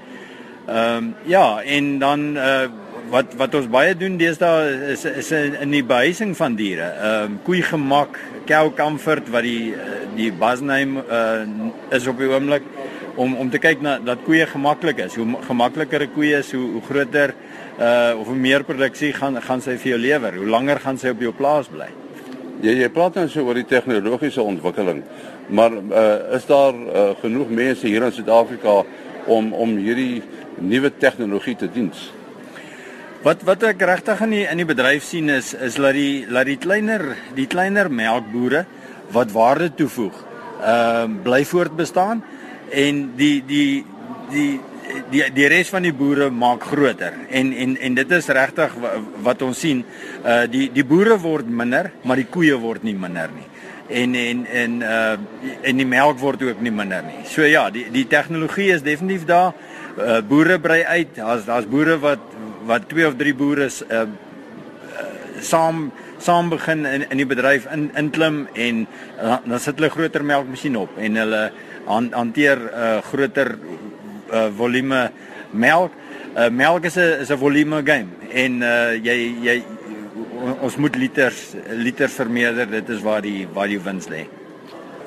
Ehm 0.68 0.98
um, 0.98 1.16
ja, 1.26 1.62
en 1.62 2.00
dan 2.00 2.38
uh 2.38 2.66
wat 3.10 3.36
wat 3.38 3.56
ons 3.56 3.70
baie 3.70 3.94
doen 3.96 4.18
deesdae 4.18 4.90
is 4.92 5.06
is 5.06 5.32
in 5.32 5.70
die 5.70 5.84
behuising 5.84 6.34
van 6.38 6.56
diere. 6.56 6.90
Ehm 6.98 7.24
um, 7.24 7.40
koei 7.44 7.62
gemak, 7.62 8.18
cow 8.46 8.74
comfort 8.74 9.30
wat 9.30 9.44
die 9.44 9.76
die 10.16 10.32
basname 10.32 11.06
uh 11.10 11.46
is 11.94 12.08
op 12.08 12.18
die 12.18 12.34
oomblik 12.34 12.64
om 13.15 13.36
om 13.38 13.49
te 13.49 13.60
kyk 13.62 13.82
na 13.82 13.97
dat 13.99 14.23
koeie 14.26 14.45
gemaklik 14.49 15.04
is. 15.06 15.15
Hoe 15.15 15.28
gemakliker 15.47 16.02
'n 16.04 16.13
koe 16.13 16.38
is, 16.39 16.52
hoe 16.52 16.71
hoe 16.71 16.82
groter 16.82 17.34
uh 17.80 18.19
of 18.19 18.28
hoe 18.28 18.36
meer 18.36 18.63
produksie 18.63 19.13
gaan 19.13 19.41
gaan 19.41 19.62
sy 19.62 19.78
vir 19.78 19.89
jou 19.91 19.99
lewer. 19.99 20.36
Hoe 20.36 20.47
langer 20.47 20.80
gaan 20.80 20.97
sy 20.97 21.10
op 21.10 21.19
jou 21.19 21.34
plaas 21.34 21.67
bly. 21.67 21.89
Jy 22.62 22.80
jy 22.82 22.89
praat 22.89 23.15
nou 23.15 23.28
so 23.28 23.45
oor 23.45 23.56
die 23.56 23.67
tegnologiese 23.67 24.41
ontwikkeling. 24.41 25.04
Maar 25.49 25.71
uh, 25.71 26.36
is 26.36 26.45
daar 26.45 26.73
uh, 26.73 27.10
genoeg 27.21 27.49
mense 27.49 27.88
hier 27.88 28.04
in 28.04 28.12
Suid-Afrika 28.12 28.84
om 29.26 29.54
om 29.54 29.78
hierdie 29.78 30.21
nuwe 30.60 30.91
tegnologie 30.97 31.56
te 31.56 31.67
diens? 31.67 32.12
Wat 33.23 33.43
wat 33.43 33.63
ek 33.63 33.82
regtig 33.82 34.21
in 34.21 34.30
die 34.30 34.45
in 34.52 34.58
die 34.58 34.67
bedryf 34.67 35.04
sien 35.04 35.30
is 35.30 35.54
is 35.54 35.76
dat 35.76 35.93
die 35.93 36.26
dat 36.28 36.45
die 36.45 36.58
kleiner 36.58 37.15
die 37.36 37.47
kleiner 37.47 37.91
melkbooie 37.91 38.65
wat 39.12 39.32
waarde 39.32 39.69
toevoeg, 39.76 40.15
ehm 40.63 41.12
uh, 41.12 41.23
bly 41.23 41.43
voortbestaan 41.45 42.23
en 42.74 43.02
die 43.18 43.38
die 43.48 43.86
die 44.32 44.52
die 45.12 45.24
die 45.34 45.48
res 45.52 45.70
van 45.74 45.86
die 45.86 45.94
boere 45.96 46.30
maak 46.30 46.68
groter 46.72 47.14
en 47.30 47.54
en 47.54 47.78
en 47.78 47.96
dit 47.96 48.12
is 48.18 48.28
regtig 48.28 48.76
wat 49.24 49.42
ons 49.42 49.60
sien 49.60 49.86
uh 50.26 50.44
die 50.50 50.70
die 50.74 50.86
boere 50.86 51.18
word 51.22 51.50
minder 51.50 51.92
maar 52.04 52.22
die 52.22 52.30
koeie 52.30 52.58
word 52.60 52.84
nie 52.84 52.98
minder 52.98 53.32
nie 53.34 53.50
en 53.88 54.16
en 54.16 54.46
en 54.46 54.82
uh 54.82 55.18
en 55.62 55.78
die 55.78 55.88
melk 55.88 56.20
word 56.20 56.44
ook 56.44 56.62
nie 56.62 56.72
minder 56.72 57.04
nie. 57.04 57.24
So 57.28 57.46
ja, 57.48 57.70
die 57.70 57.86
die 57.92 58.06
tegnologie 58.08 58.72
is 58.74 58.84
definitief 58.84 59.26
daar. 59.30 59.54
Uh 59.98 60.22
boere 60.28 60.60
brei 60.60 60.84
uit. 60.84 61.16
Daar's 61.16 61.46
daar's 61.46 61.68
boere 61.70 62.00
wat 62.00 62.20
wat 62.66 62.88
twee 62.90 63.08
of 63.08 63.18
drie 63.20 63.34
boere 63.36 63.68
uh, 63.68 64.00
uh 64.00 64.08
saam 65.42 65.92
saam 66.24 66.50
begin 66.50 66.86
in 66.88 67.06
in 67.10 67.20
die 67.22 67.28
bedryf 67.28 67.68
in 67.74 67.90
inklim 68.00 68.48
en 68.56 68.86
uh, 69.20 69.38
dan 69.46 69.60
sit 69.60 69.80
hulle 69.80 69.92
groter 69.94 70.24
melkmasjien 70.24 70.78
op 70.80 70.98
en 70.98 71.20
hulle 71.20 71.44
hanteer 71.88 72.60
uh 72.72 72.98
groter 73.10 73.56
uh 74.32 74.48
volume 74.58 75.10
melk. 75.52 75.92
Uh 76.36 76.50
melk 76.50 76.86
is 76.90 76.98
'n 76.98 77.22
is 77.22 77.32
'n 77.32 77.38
volume 77.38 77.84
game 77.86 78.10
en 78.32 78.62
uh 78.62 78.94
jy 78.96 79.18
jy 79.48 79.58
ons 80.62 80.78
moet 80.78 80.96
liters 80.96 81.56
liters 81.70 82.14
vermeerder 82.14 82.70
dit 82.70 82.90
is 82.90 83.02
waar 83.02 83.22
die 83.22 83.48
waar 83.54 83.68
die 83.68 83.80
wins 83.80 84.08
lê. 84.08 84.26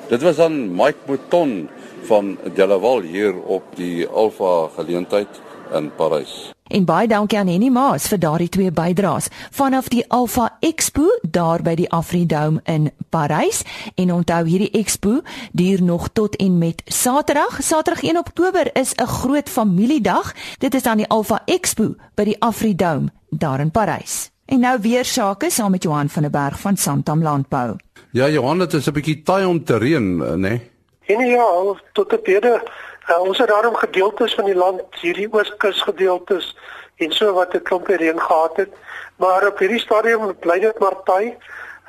Dit 0.09 0.21
was 0.21 0.37
dan 0.37 0.75
Mike 0.75 1.03
Mouton 1.07 1.69
van 2.07 2.37
Delaval 2.55 3.01
hier 3.01 3.35
op 3.35 3.75
die 3.75 4.07
Alpha 4.07 4.69
geleentheid 4.75 5.41
in 5.73 5.91
Parys. 5.95 6.56
En 6.67 6.85
baie 6.85 7.07
dankie 7.07 7.37
aan 7.39 7.47
Henny 7.47 7.69
Maas 7.69 8.07
vir 8.11 8.19
daardie 8.19 8.49
twee 8.49 8.71
bydraes 8.71 9.29
vanaf 9.55 9.87
die 9.87 10.03
Alpha 10.11 10.57
Expo 10.59 11.07
daar 11.21 11.61
by 11.63 11.75
die 11.79 11.89
Afridome 11.91 12.59
in 12.65 12.91
Parys. 13.09 13.63
En 13.95 14.13
onthou 14.13 14.43
hierdie 14.47 14.71
expo 14.75 15.21
duur 15.51 15.83
nog 15.83 16.09
tot 16.13 16.35
en 16.35 16.57
met 16.57 16.81
Saterdag. 16.85 17.61
Saterdag 17.63 18.03
1 18.03 18.17
Oktober 18.17 18.69
is 18.75 18.93
'n 18.95 19.07
groot 19.07 19.49
familiedag. 19.49 20.33
Dit 20.57 20.73
is 20.73 20.83
dan 20.83 20.97
die 20.97 21.07
Alpha 21.07 21.41
Expo 21.45 21.95
by 22.15 22.23
die 22.23 22.41
Afridome 22.41 23.11
daar 23.29 23.59
in 23.59 23.71
Parys. 23.71 24.31
En 24.45 24.59
nou 24.59 24.77
weer 24.81 25.05
sake 25.05 25.49
saam 25.49 25.71
met 25.71 25.83
Johan 25.83 26.09
van 26.09 26.21
der 26.21 26.31
Berg 26.31 26.59
van 26.59 26.77
Santam 26.77 27.21
Landbou. 27.21 27.75
Ja, 28.11 28.29
Johan, 28.29 28.59
dit 28.59 28.73
is 28.73 28.87
'n 28.87 28.93
bietjie 28.93 29.21
taai 29.23 29.45
om 29.45 29.63
te 29.63 29.77
reën, 29.77 30.21
eh, 30.23 30.29
né? 30.29 30.35
Nee? 30.35 30.61
En 31.07 31.25
ja, 31.25 31.45
tot 31.93 32.13
op 32.13 32.25
hede 32.25 32.63
uh, 33.09 33.19
ons 33.19 33.37
het 33.37 33.47
daarom 33.47 33.75
gedeeltes 33.75 34.35
van 34.35 34.45
die 34.45 34.55
land, 34.55 34.81
hierdie 35.01 35.27
ooskus 35.31 35.81
gedeeltes 35.81 36.55
en 36.97 37.11
so 37.11 37.33
wat 37.33 37.53
'n 37.53 37.61
klomp 37.61 37.87
reën 37.87 38.19
gehad 38.19 38.57
het, 38.57 38.73
maar 39.15 39.47
op 39.47 39.59
hierdie 39.59 39.79
stadium 39.79 40.35
bly 40.39 40.59
dit 40.59 40.79
maar 40.79 41.03
taai. 41.03 41.37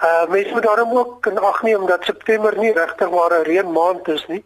Uh 0.03 0.27
mense 0.31 0.53
moet 0.53 0.63
daarom 0.63 0.99
ook 0.99 1.27
in 1.27 1.39
ag 1.39 1.63
neem 1.63 1.87
dat 1.87 2.05
September 2.05 2.59
nie 2.59 2.73
regtig 2.73 3.09
waar 3.09 3.33
'n 3.41 3.43
reënmaand 3.43 4.09
is 4.09 4.27
nie 4.27 4.45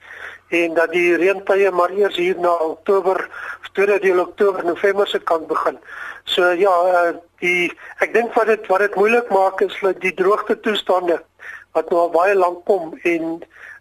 en 0.48 0.74
dat 0.74 0.92
die 0.92 1.16
reëntye 1.16 1.70
maar 1.70 1.90
eers 1.90 2.16
hier 2.16 2.38
na 2.38 2.52
Oktober, 2.52 3.28
tweede 3.72 3.98
deel 3.98 4.20
Oktober, 4.20 4.64
November 4.64 5.08
se 5.08 5.18
kant 5.18 5.46
begin. 5.46 5.78
So 6.24 6.50
ja, 6.50 6.72
uh, 6.92 7.16
die 7.40 7.72
ek 8.04 8.12
dink 8.14 8.34
wat 8.36 8.46
dit 8.46 8.66
wat 8.66 8.84
dit 8.84 8.94
moeilik 8.94 9.28
maak 9.32 9.60
is 9.60 9.78
dat 9.80 10.00
die 10.00 10.14
droogte 10.14 10.60
toestande 10.60 11.22
wat 11.72 11.88
nou 11.90 12.00
al 12.04 12.12
baie 12.12 12.34
lank 12.36 12.64
kom 12.68 12.92
en 13.02 13.40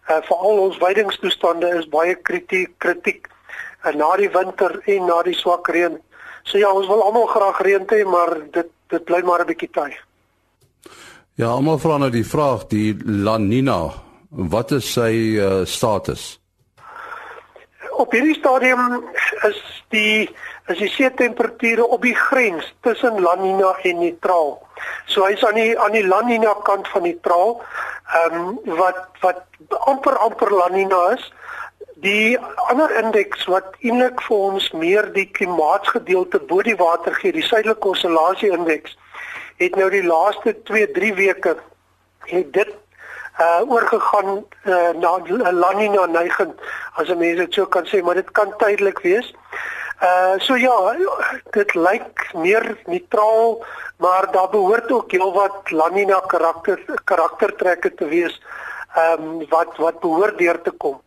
uh, 0.09 0.21
veral 0.27 0.63
ons 0.67 0.77
weidingstoestande 0.81 1.69
is 1.79 1.89
baie 1.89 2.15
kritiek 2.15 2.73
kritiek 2.77 3.27
uh, 3.85 3.93
na 3.93 4.15
die 4.17 4.29
winter 4.29 4.79
en 4.85 5.05
na 5.05 5.21
die 5.23 5.37
swak 5.37 5.69
reën. 5.69 5.97
So 6.43 6.57
ja, 6.57 6.71
ons 6.73 6.87
wil 6.87 7.03
almal 7.05 7.27
graag 7.27 7.61
reën 7.61 7.85
hê, 7.89 8.03
maar 8.05 8.37
dit 8.51 8.69
dit 8.91 9.05
bly 9.05 9.21
maar 9.23 9.41
'n 9.41 9.47
bietjie 9.47 9.71
taai. 9.71 9.95
Ja, 11.35 11.47
almal 11.47 11.79
vra 11.79 11.97
nou 11.97 12.09
die 12.11 12.27
vraag, 12.27 12.67
die 12.67 12.97
La 13.05 13.37
Nina, 13.37 13.93
wat 14.29 14.71
is 14.71 14.93
sy 14.93 15.37
uh, 15.39 15.65
status? 15.65 16.39
Op 17.91 18.11
hierdie 18.11 18.35
stadium 18.35 19.03
is 19.47 19.61
die 19.89 20.29
is 20.71 20.81
die 20.81 20.89
see 20.89 21.09
temperature 21.19 21.85
op 21.85 22.01
die 22.01 22.15
grens 22.15 22.67
tussen 22.81 23.21
La 23.21 23.35
Nina 23.35 23.75
en 23.83 23.99
neutraal. 23.99 24.57
So 25.05 25.25
hy's 25.27 25.43
aan 25.45 25.59
die 25.59 25.79
aan 25.79 25.95
die 25.95 26.05
La 26.07 26.21
Nina 26.25 26.53
kant 26.67 26.87
van 26.87 27.07
neutraal. 27.07 27.59
ehm 28.11 28.35
um, 28.35 28.75
wat 28.77 29.07
wat 29.21 29.43
amper 29.87 30.17
amper 30.17 30.51
La 30.51 30.67
Nina 30.67 30.99
is. 31.15 31.33
Die 32.03 32.37
ander 32.71 32.91
indeks 33.03 33.45
wat 33.45 33.75
eintlik 33.79 34.21
vir 34.27 34.37
ons 34.37 34.71
meer 34.71 35.07
die 35.13 35.27
klimaatsgedeelte 35.37 36.39
bo 36.49 36.63
die 36.65 36.75
water 36.75 37.13
gee, 37.13 37.31
die 37.31 37.45
suidelike 37.45 37.87
oscillasie 37.93 38.51
indeks, 38.51 38.97
het 39.61 39.77
nou 39.77 39.89
die 39.93 40.03
laaste 40.03 40.55
2-3 40.69 41.11
weke 41.19 41.55
het 42.31 42.53
dit 42.53 42.73
uh 43.41 43.61
oorgegaan 43.63 44.43
uh, 44.65 44.89
na 45.03 45.11
La 45.51 45.71
Nina 45.77 46.05
neiging 46.05 46.51
as 46.99 47.07
'n 47.09 47.17
mens 47.17 47.37
dit 47.37 47.53
so 47.53 47.65
kan 47.65 47.85
sê, 47.85 48.03
maar 48.03 48.15
dit 48.15 48.31
kan 48.31 48.53
tydelik 48.57 48.99
wees. 48.99 49.33
Uh 50.01 50.39
so 50.39 50.55
ja, 50.57 50.95
dit 51.53 51.73
lyk 51.75 52.31
meer 52.33 52.77
neutraal, 52.85 53.65
maar 53.97 54.31
daar 54.31 54.49
behoort 54.49 54.91
ook 54.91 55.11
heelwat 55.11 55.71
La 55.71 55.89
Nina 55.93 56.23
karakter 56.27 56.79
karaktertrekke 57.03 57.93
te 57.93 58.05
wees 58.05 58.41
ehm 58.95 59.21
um, 59.21 59.45
wat 59.49 59.77
wat 59.77 59.99
behoort 59.99 60.37
deur 60.37 60.61
te 60.61 60.71
kom. 60.71 61.01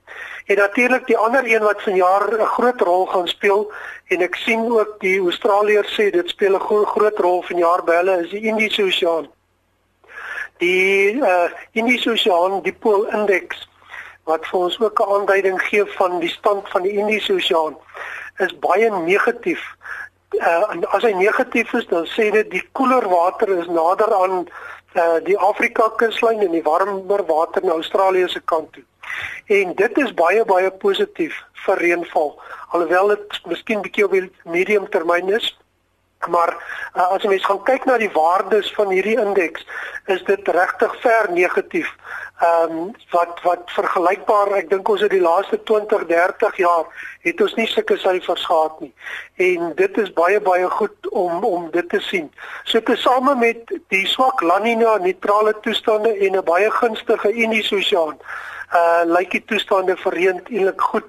En 0.47 0.57
natuurlik 0.57 1.07
die 1.07 1.19
ander 1.19 1.45
een 1.45 1.63
wat 1.63 1.83
vanjaar 1.83 2.41
'n 2.41 2.47
groot 2.57 2.81
rol 2.81 3.07
gaan 3.07 3.29
speel 3.29 3.73
en 4.09 4.23
ek 4.23 4.35
sien 4.35 4.73
ook 4.73 5.01
die 5.01 5.19
Australiërs 5.21 5.95
sê 6.01 6.11
dit 6.11 6.29
speel 6.29 6.55
'n 6.55 6.61
gro 6.61 6.85
groot 6.85 7.19
rol 7.19 7.43
vanjaar 7.43 7.85
by 7.85 7.95
hulle 7.95 8.21
is 8.25 8.31
die 8.31 8.47
Indiese 8.47 8.83
Oseaan 8.83 9.29
die 10.59 11.15
uh 11.15 11.51
Indiese 11.73 12.11
Oseaan 12.11 12.63
dipool 12.63 13.07
indeks 13.07 13.69
wat 14.25 14.47
vir 14.47 14.61
ons 14.61 14.81
ook 14.81 15.01
'n 15.01 15.13
aanduiding 15.15 15.63
gee 15.63 15.85
van 15.87 16.21
die 16.21 16.31
stand 16.31 16.69
van 16.69 16.83
die 16.83 16.93
Indiese 16.93 17.33
Oseaan 17.33 17.77
is 18.39 18.59
baie 18.59 18.91
negatief. 18.91 19.63
Uh 20.35 20.71
en 20.71 20.85
as 20.97 21.03
hy 21.03 21.13
negatief 21.19 21.73
is, 21.75 21.87
dan 21.87 22.07
sê 22.11 22.31
dit 22.35 22.51
die 22.51 22.63
koeler 22.73 23.07
water 23.09 23.49
is 23.59 23.67
nader 23.67 24.15
aan 24.15 24.47
uh 24.95 25.21
die 25.27 25.39
Afrika 25.39 25.91
kuslyn 26.01 26.43
en 26.43 26.55
die 26.55 26.63
warmer 26.63 27.25
water 27.27 27.65
na 27.65 27.79
Australië 27.79 28.29
se 28.29 28.41
kant 28.41 28.73
toe. 28.73 28.85
En 29.47 29.75
dit 29.75 29.99
is 29.99 30.15
baie 30.15 30.45
baie 30.45 30.71
positief 30.71 31.37
vir 31.67 31.79
reënval. 31.79 32.35
Alhoewel 32.75 33.15
dit 33.15 33.41
miskien 33.47 33.83
bietjie 33.83 34.05
op 34.05 34.17
die 34.17 34.31
medium 34.45 34.89
termyn 34.91 35.31
is, 35.39 35.53
maar 36.29 36.55
uh, 36.95 37.09
as 37.09 37.23
jy 37.23 37.29
mens 37.29 37.47
gaan 37.47 37.63
kyk 37.63 37.85
na 37.85 37.99
die 37.99 38.13
waardes 38.15 38.73
van 38.77 38.91
hierdie 38.91 39.19
indeks 39.21 39.67
is 40.07 40.23
dit 40.25 40.49
regtig 40.49 40.97
ver 41.01 41.31
negatief. 41.33 41.91
Ehm 42.43 42.71
um, 42.71 42.95
wat 43.11 43.41
wat 43.43 43.71
vergelykbaar, 43.71 44.51
ek 44.59 44.71
dink 44.71 44.89
ons 44.91 45.01
het 45.01 45.13
die 45.15 45.23
laaste 45.23 45.61
20, 45.71 46.07
30 46.11 46.57
jaar 46.59 46.89
het 47.23 47.41
ons 47.41 47.55
nie 47.55 47.67
sulke 47.71 47.97
syfers 47.97 48.45
gehad 48.45 48.81
nie. 48.83 48.93
En 49.37 49.73
dit 49.79 49.99
is 50.03 50.13
baie 50.13 50.41
baie 50.41 50.71
goed 50.71 51.09
om 51.11 51.45
om 51.45 51.71
dit 51.71 51.89
te 51.89 52.01
sien. 52.01 52.27
So 52.65 52.83
tesame 52.83 53.37
met 53.39 53.71
die 53.95 54.05
swak 54.11 54.43
La 54.43 54.59
Nina 54.59 54.97
neutrale 54.99 55.55
toestande 55.61 56.11
en 56.27 56.37
'n 56.37 56.45
baie 56.45 56.71
gunstige 56.71 57.33
Indiese 57.33 57.77
Oseaan, 57.77 58.19
uh 58.75 59.03
lyk 59.05 59.31
die 59.31 59.45
toestande 59.45 59.97
verreend 59.97 60.51
eintlik 60.51 60.81
goed 60.81 61.09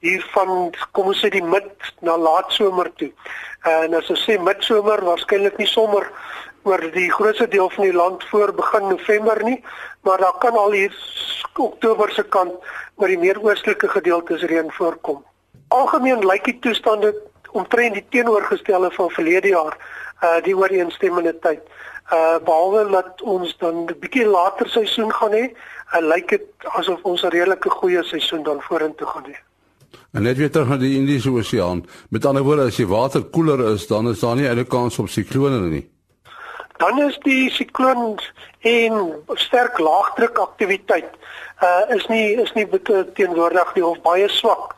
hier 0.00 0.26
van 0.34 0.74
kom 0.92 1.06
ons 1.06 1.20
sê 1.24 1.30
die 1.30 1.42
mid 1.42 1.70
na 2.00 2.16
laat 2.16 2.52
somer 2.52 2.90
toe. 2.96 3.10
En 3.62 3.94
as 3.94 4.10
ons 4.10 4.24
sê 4.26 4.38
midsomer, 4.38 5.04
waarskynlik 5.04 5.58
nie 5.58 5.70
sommer 5.70 6.08
oor 6.62 6.82
die 6.94 7.10
grootste 7.10 7.48
deel 7.48 7.70
van 7.70 7.84
die 7.84 7.96
land 7.96 8.24
voor 8.30 8.52
begin 8.54 8.88
November 8.88 9.42
nie, 9.44 9.58
maar 10.02 10.18
daar 10.18 10.38
kan 10.38 10.56
al 10.56 10.70
hier 10.70 10.94
Oktober 11.58 12.10
se 12.12 12.22
kant 12.22 12.54
oor 12.96 13.10
die 13.10 13.18
meer 13.18 13.40
oostelike 13.42 13.88
gedeeltes 13.88 14.42
reën 14.48 14.70
voorkom. 14.72 15.20
Algemeen 15.68 16.24
lyk 16.26 16.44
die 16.48 16.58
toestande 16.64 17.12
omtrent 17.52 17.94
die 17.98 18.04
teenoorgestelde 18.14 18.90
van 18.96 19.10
verlede 19.10 19.52
jaar, 19.52 19.76
uh 20.22 20.38
die 20.46 20.56
ooreenstemmende 20.56 21.34
tyd. 21.44 21.60
Uh 22.12 22.38
behalwe 22.46 22.86
dat 22.90 23.22
ons 23.22 23.56
dan 23.58 23.84
'n 23.84 23.98
bietjie 24.00 24.26
later 24.26 24.68
seisoen 24.68 25.12
gaan 25.12 25.32
hê, 25.32 25.44
uh, 25.94 26.00
lyk 26.00 26.28
dit 26.28 26.46
asof 26.78 27.02
ons 27.02 27.22
'n 27.22 27.34
redelike 27.36 27.70
goeie 27.70 28.02
seisoen 28.02 28.42
dan 28.42 28.62
vorentoe 28.62 29.06
gaan 29.06 29.26
hê. 29.26 29.36
En 30.12 30.22
net 30.22 30.36
weer 30.36 30.50
terug 30.50 30.68
na 30.68 30.76
die 30.76 30.92
Indiese 30.98 31.30
Oseaan. 31.32 31.86
Met 32.12 32.26
ander 32.28 32.44
woorde, 32.44 32.66
as 32.68 32.76
die 32.76 32.86
water 32.86 33.22
koeler 33.32 33.62
is, 33.70 33.86
dan 33.88 34.10
is 34.10 34.20
daar 34.20 34.36
nie 34.36 34.44
enige 34.44 34.68
kans 34.68 34.98
op 35.00 35.08
siklone 35.08 35.60
nie. 35.70 35.86
Dan 36.76 36.98
is 37.00 37.16
die 37.24 37.48
sikloon 37.50 38.18
en 38.68 38.98
sterk 39.40 39.78
laagdruk 39.78 40.38
aktiwiteit 40.38 41.08
uh 41.62 41.96
is 41.96 42.04
nie 42.10 42.34
is 42.42 42.52
nie 42.52 42.66
teenwoordig 43.16 43.74
nie 43.74 43.84
of 43.86 44.02
baie 44.04 44.28
swak. 44.28 44.74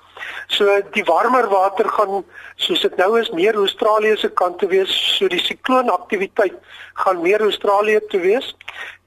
So 0.48 0.78
die 0.94 1.04
warmer 1.08 1.48
water 1.50 1.88
gaan 1.88 2.22
soos 2.54 2.84
dit 2.86 2.96
nou 3.00 3.18
is 3.18 3.32
meer 3.34 3.58
Australië 3.58 4.16
se 4.20 4.30
kant 4.30 4.58
toe 4.60 4.68
wees, 4.68 4.94
so 5.18 5.28
die 5.28 5.42
sikloon 5.42 5.90
aktiwiteit 5.90 6.54
gaan 7.02 7.22
meer 7.26 7.42
Australië 7.42 8.04
toe 8.12 8.20
wees. 8.20 8.54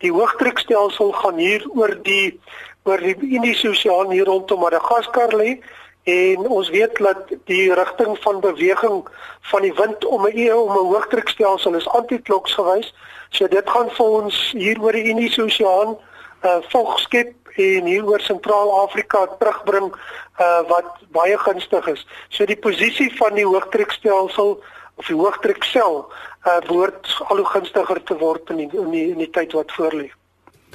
Die 0.04 0.12
hoëdrukstelsel 0.12 1.14
gaan 1.22 1.40
hier 1.40 1.64
oor 1.72 1.96
die 2.04 2.40
oor 2.84 3.00
die 3.04 3.16
Indiese 3.36 3.72
Oseaan 3.72 4.12
hier 4.12 4.28
rondom 4.28 4.66
Madagaskar 4.66 5.36
lê 5.36 5.60
en 6.08 6.48
ons 6.48 6.70
weet 6.70 6.98
dat 6.98 7.32
die 7.46 7.74
rigting 7.74 8.18
van 8.24 8.40
beweging 8.40 9.08
van 9.52 9.62
die 9.62 9.74
wind 9.76 10.06
om 10.06 10.28
'n 10.28 10.38
eeu 10.38 10.56
om 10.56 10.72
'n 10.72 10.88
hoëdrukstelsel 10.92 11.76
is 11.76 11.90
antikloks 11.90 12.54
gewys. 12.54 12.94
So 13.30 13.48
dit 13.48 13.70
gaan 13.70 13.90
vir 13.90 14.06
ons 14.06 14.52
hier 14.52 14.82
oor 14.82 14.92
die 14.92 15.10
Indiese 15.12 15.44
Oseaan 15.44 15.98
uh 16.44 16.60
vog 16.70 17.00
skep 17.00 17.34
en 17.56 17.86
hier 17.86 18.06
oor 18.06 18.20
Sentraal-Afrika 18.20 19.28
terugbring 19.40 19.92
uh 20.40 20.62
wat 20.68 20.92
baie 21.12 21.38
gunstig 21.38 21.88
is. 21.88 22.08
So 22.30 22.46
die 22.46 22.60
posisie 22.60 23.12
van 23.18 23.34
die 23.34 23.46
hoëdrukstelsel 23.46 24.64
of 24.96 25.06
die 25.08 25.16
hoëdruksel 25.16 26.06
uh 26.46 26.60
behoort 26.68 27.24
al 27.28 27.38
hoe 27.38 27.46
gunstiger 27.46 28.04
te 28.04 28.18
word 28.18 28.50
in 28.50 28.58
die, 28.58 28.70
in 28.72 28.92
die 28.92 29.10
in 29.12 29.18
die 29.18 29.30
tyd 29.30 29.52
wat 29.52 29.72
voorlê. 29.72 30.12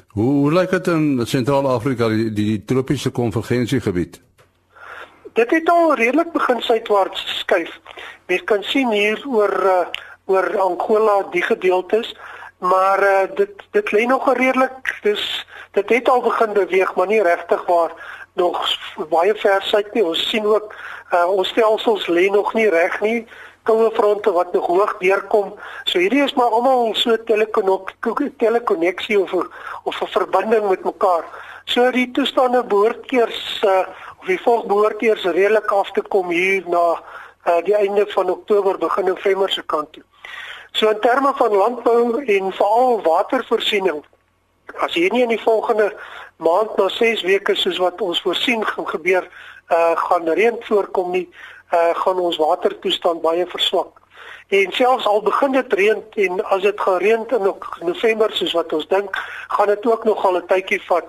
Hoe, 0.09 0.31
hoe 0.33 0.53
lyk 0.53 0.71
dit 0.71 0.87
in 0.87 1.27
Sentraal-Afrika 1.27 2.09
die, 2.09 2.33
die 2.33 2.65
tropiese 2.65 3.11
konvergensiegebied? 3.11 4.21
Dit 5.33 5.51
het 5.51 5.69
al 5.71 5.95
redelik 5.95 6.33
begin 6.33 6.63
suidwaarts 6.63 7.39
skuif. 7.39 7.81
Mens 8.27 8.45
kan 8.45 8.63
sien 8.63 8.91
hier 8.91 9.25
oor 9.29 9.55
uh, 9.65 9.87
oor 10.27 10.59
Angola 10.61 11.23
die 11.31 11.43
gedeeltes, 11.43 12.17
maar 12.59 13.03
uh, 13.03 13.29
dit 13.35 13.51
dit 13.71 13.93
lê 13.93 14.07
nog 14.07 14.29
redelik 14.37 14.99
dis 15.03 15.47
dit 15.73 15.89
het 15.89 16.09
al 16.09 16.23
begin 16.23 16.53
beweeg, 16.53 16.95
maar 16.95 17.07
nie 17.07 17.23
regtig 17.23 17.67
waar 17.67 17.93
nog 18.35 18.61
baie 19.09 19.35
ver 19.35 19.63
suid 19.63 19.95
nie. 19.95 20.05
Ons 20.05 20.29
sien 20.29 20.47
ook 20.47 20.75
uh, 21.13 21.27
ons 21.29 21.49
stelsels 21.49 22.07
lê 22.07 22.29
nog 22.31 22.55
nie 22.55 22.69
reg 22.69 23.01
nie 23.01 23.27
koue 23.63 23.91
fronte 23.95 24.33
wat 24.33 24.53
nog 24.53 24.67
hoog 24.67 24.97
deurkom. 24.99 25.53
So 25.85 25.99
hierdie 25.99 26.25
is 26.25 26.35
maar 26.35 26.51
almal 26.51 26.95
so 26.99 27.17
telekonneksie 28.39 29.21
of 29.21 29.33
of 29.85 30.01
'n 30.03 30.07
verbinding 30.07 30.69
met 30.69 30.85
mekaar. 30.85 31.25
So 31.65 31.91
die 31.91 32.11
toestande 32.11 32.65
behoort 32.65 33.07
keers 33.07 33.63
uh, 33.65 33.87
die 34.27 34.41
volk 34.41 34.67
behoort 34.67 35.03
eers 35.03 35.25
redelik 35.25 35.71
af 35.73 35.91
te 35.91 36.03
kom 36.03 36.31
hier 36.31 36.63
na 36.69 36.85
uh, 37.47 37.59
die 37.65 37.75
einde 37.75 38.07
van 38.15 38.31
Oktober 38.31 38.79
begin 38.79 39.05
November 39.05 39.51
se 39.51 39.63
kant 39.63 39.93
toe. 39.93 40.03
So 40.73 40.89
in 40.89 41.01
terme 41.01 41.33
van 41.37 41.57
landbou 41.57 42.25
en 42.25 42.53
veral 42.53 43.03
watervoorsiening 43.03 44.03
as 44.81 44.95
hier 44.95 45.13
nie 45.13 45.23
in 45.23 45.33
die 45.35 45.43
volgende 45.43 45.91
maand 46.37 46.77
na 46.77 46.89
6 46.89 47.23
weke 47.23 47.55
soos 47.55 47.81
wat 47.83 48.01
ons 48.01 48.21
voorsien 48.23 48.65
gaan 48.67 48.89
gebeur 48.89 49.27
uh 49.73 49.97
gaan 49.97 50.29
reën 50.29 50.57
voorkom 50.69 51.11
nie 51.11 51.29
uh 51.73 51.91
gaan 52.05 52.19
ons 52.19 52.37
watertoestand 52.37 53.23
baie 53.23 53.47
verswak. 53.47 54.01
En 54.49 54.73
selfs 54.73 55.07
al 55.07 55.23
begin 55.23 55.53
dit 55.53 55.73
reën 55.73 56.03
en 56.27 56.45
as 56.45 56.63
dit 56.63 56.81
gereën 56.81 57.27
in 57.29 57.53
November 57.81 58.33
soos 58.33 58.53
wat 58.53 58.73
ons 58.73 58.89
dink, 58.89 59.17
gaan 59.49 59.67
dit 59.67 59.87
ook 59.87 60.05
nog 60.05 60.25
al 60.25 60.37
'n 60.37 60.47
tydjie 60.47 60.83
vat 60.89 61.09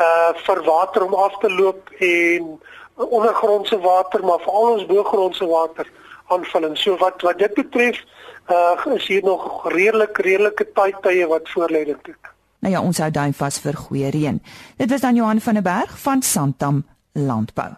uh 0.00 0.32
vir 0.46 0.62
water 0.64 1.04
om 1.04 1.14
af 1.14 1.38
te 1.38 1.50
loop 1.52 1.90
en 1.98 2.60
ondergrondse 2.94 3.78
water 3.80 4.24
maar 4.24 4.40
veral 4.44 4.72
ons 4.72 4.86
boogrondse 4.86 5.46
water 5.46 5.86
aanvulling. 6.28 6.76
So 6.78 6.96
wat 6.96 7.22
wat 7.22 7.38
dit 7.38 7.54
betref 7.54 8.02
uh 8.50 8.94
is 8.94 9.06
hier 9.06 9.22
nog 9.24 9.68
redelik 9.72 10.18
redelike 10.18 10.66
tye 11.02 11.26
wat 11.26 11.48
voorlê 11.48 11.84
dit. 11.84 12.14
Nou 12.60 12.72
ja, 12.74 12.80
ons 12.80 12.98
hou 12.98 13.10
duim 13.10 13.32
vas 13.32 13.58
vir 13.58 13.76
goeie 13.76 14.10
reën. 14.10 14.40
Dit 14.76 14.90
was 14.90 15.00
dan 15.00 15.16
Johan 15.16 15.40
van 15.40 15.54
der 15.54 15.62
Berg 15.62 15.98
van 15.98 16.22
Santam 16.22 16.84
Landbou. 17.12 17.72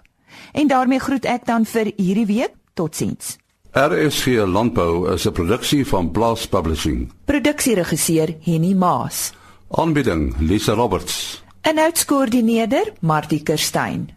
En 0.52 0.66
daarmee 0.66 0.98
groet 0.98 1.24
ek 1.24 1.46
dan 1.46 1.64
vir 1.64 1.92
hierdie 1.96 2.26
week. 2.26 2.54
Totsiens. 2.74 3.36
RSG 3.72 4.26
Landbou 4.46 5.12
is 5.12 5.26
'n 5.26 5.32
produksie 5.32 5.86
van 5.86 6.10
Blast 6.10 6.50
Publishing. 6.50 7.12
Produksieregisseur 7.24 8.34
Henny 8.40 8.74
Maas. 8.74 9.32
Aanbieding 9.70 10.34
Lisa 10.38 10.72
Roberts. 10.72 11.42
En 11.62 11.78
uitskoördineerder 11.78 12.92
Martie 13.00 13.42
Kerstyn. 13.42 14.10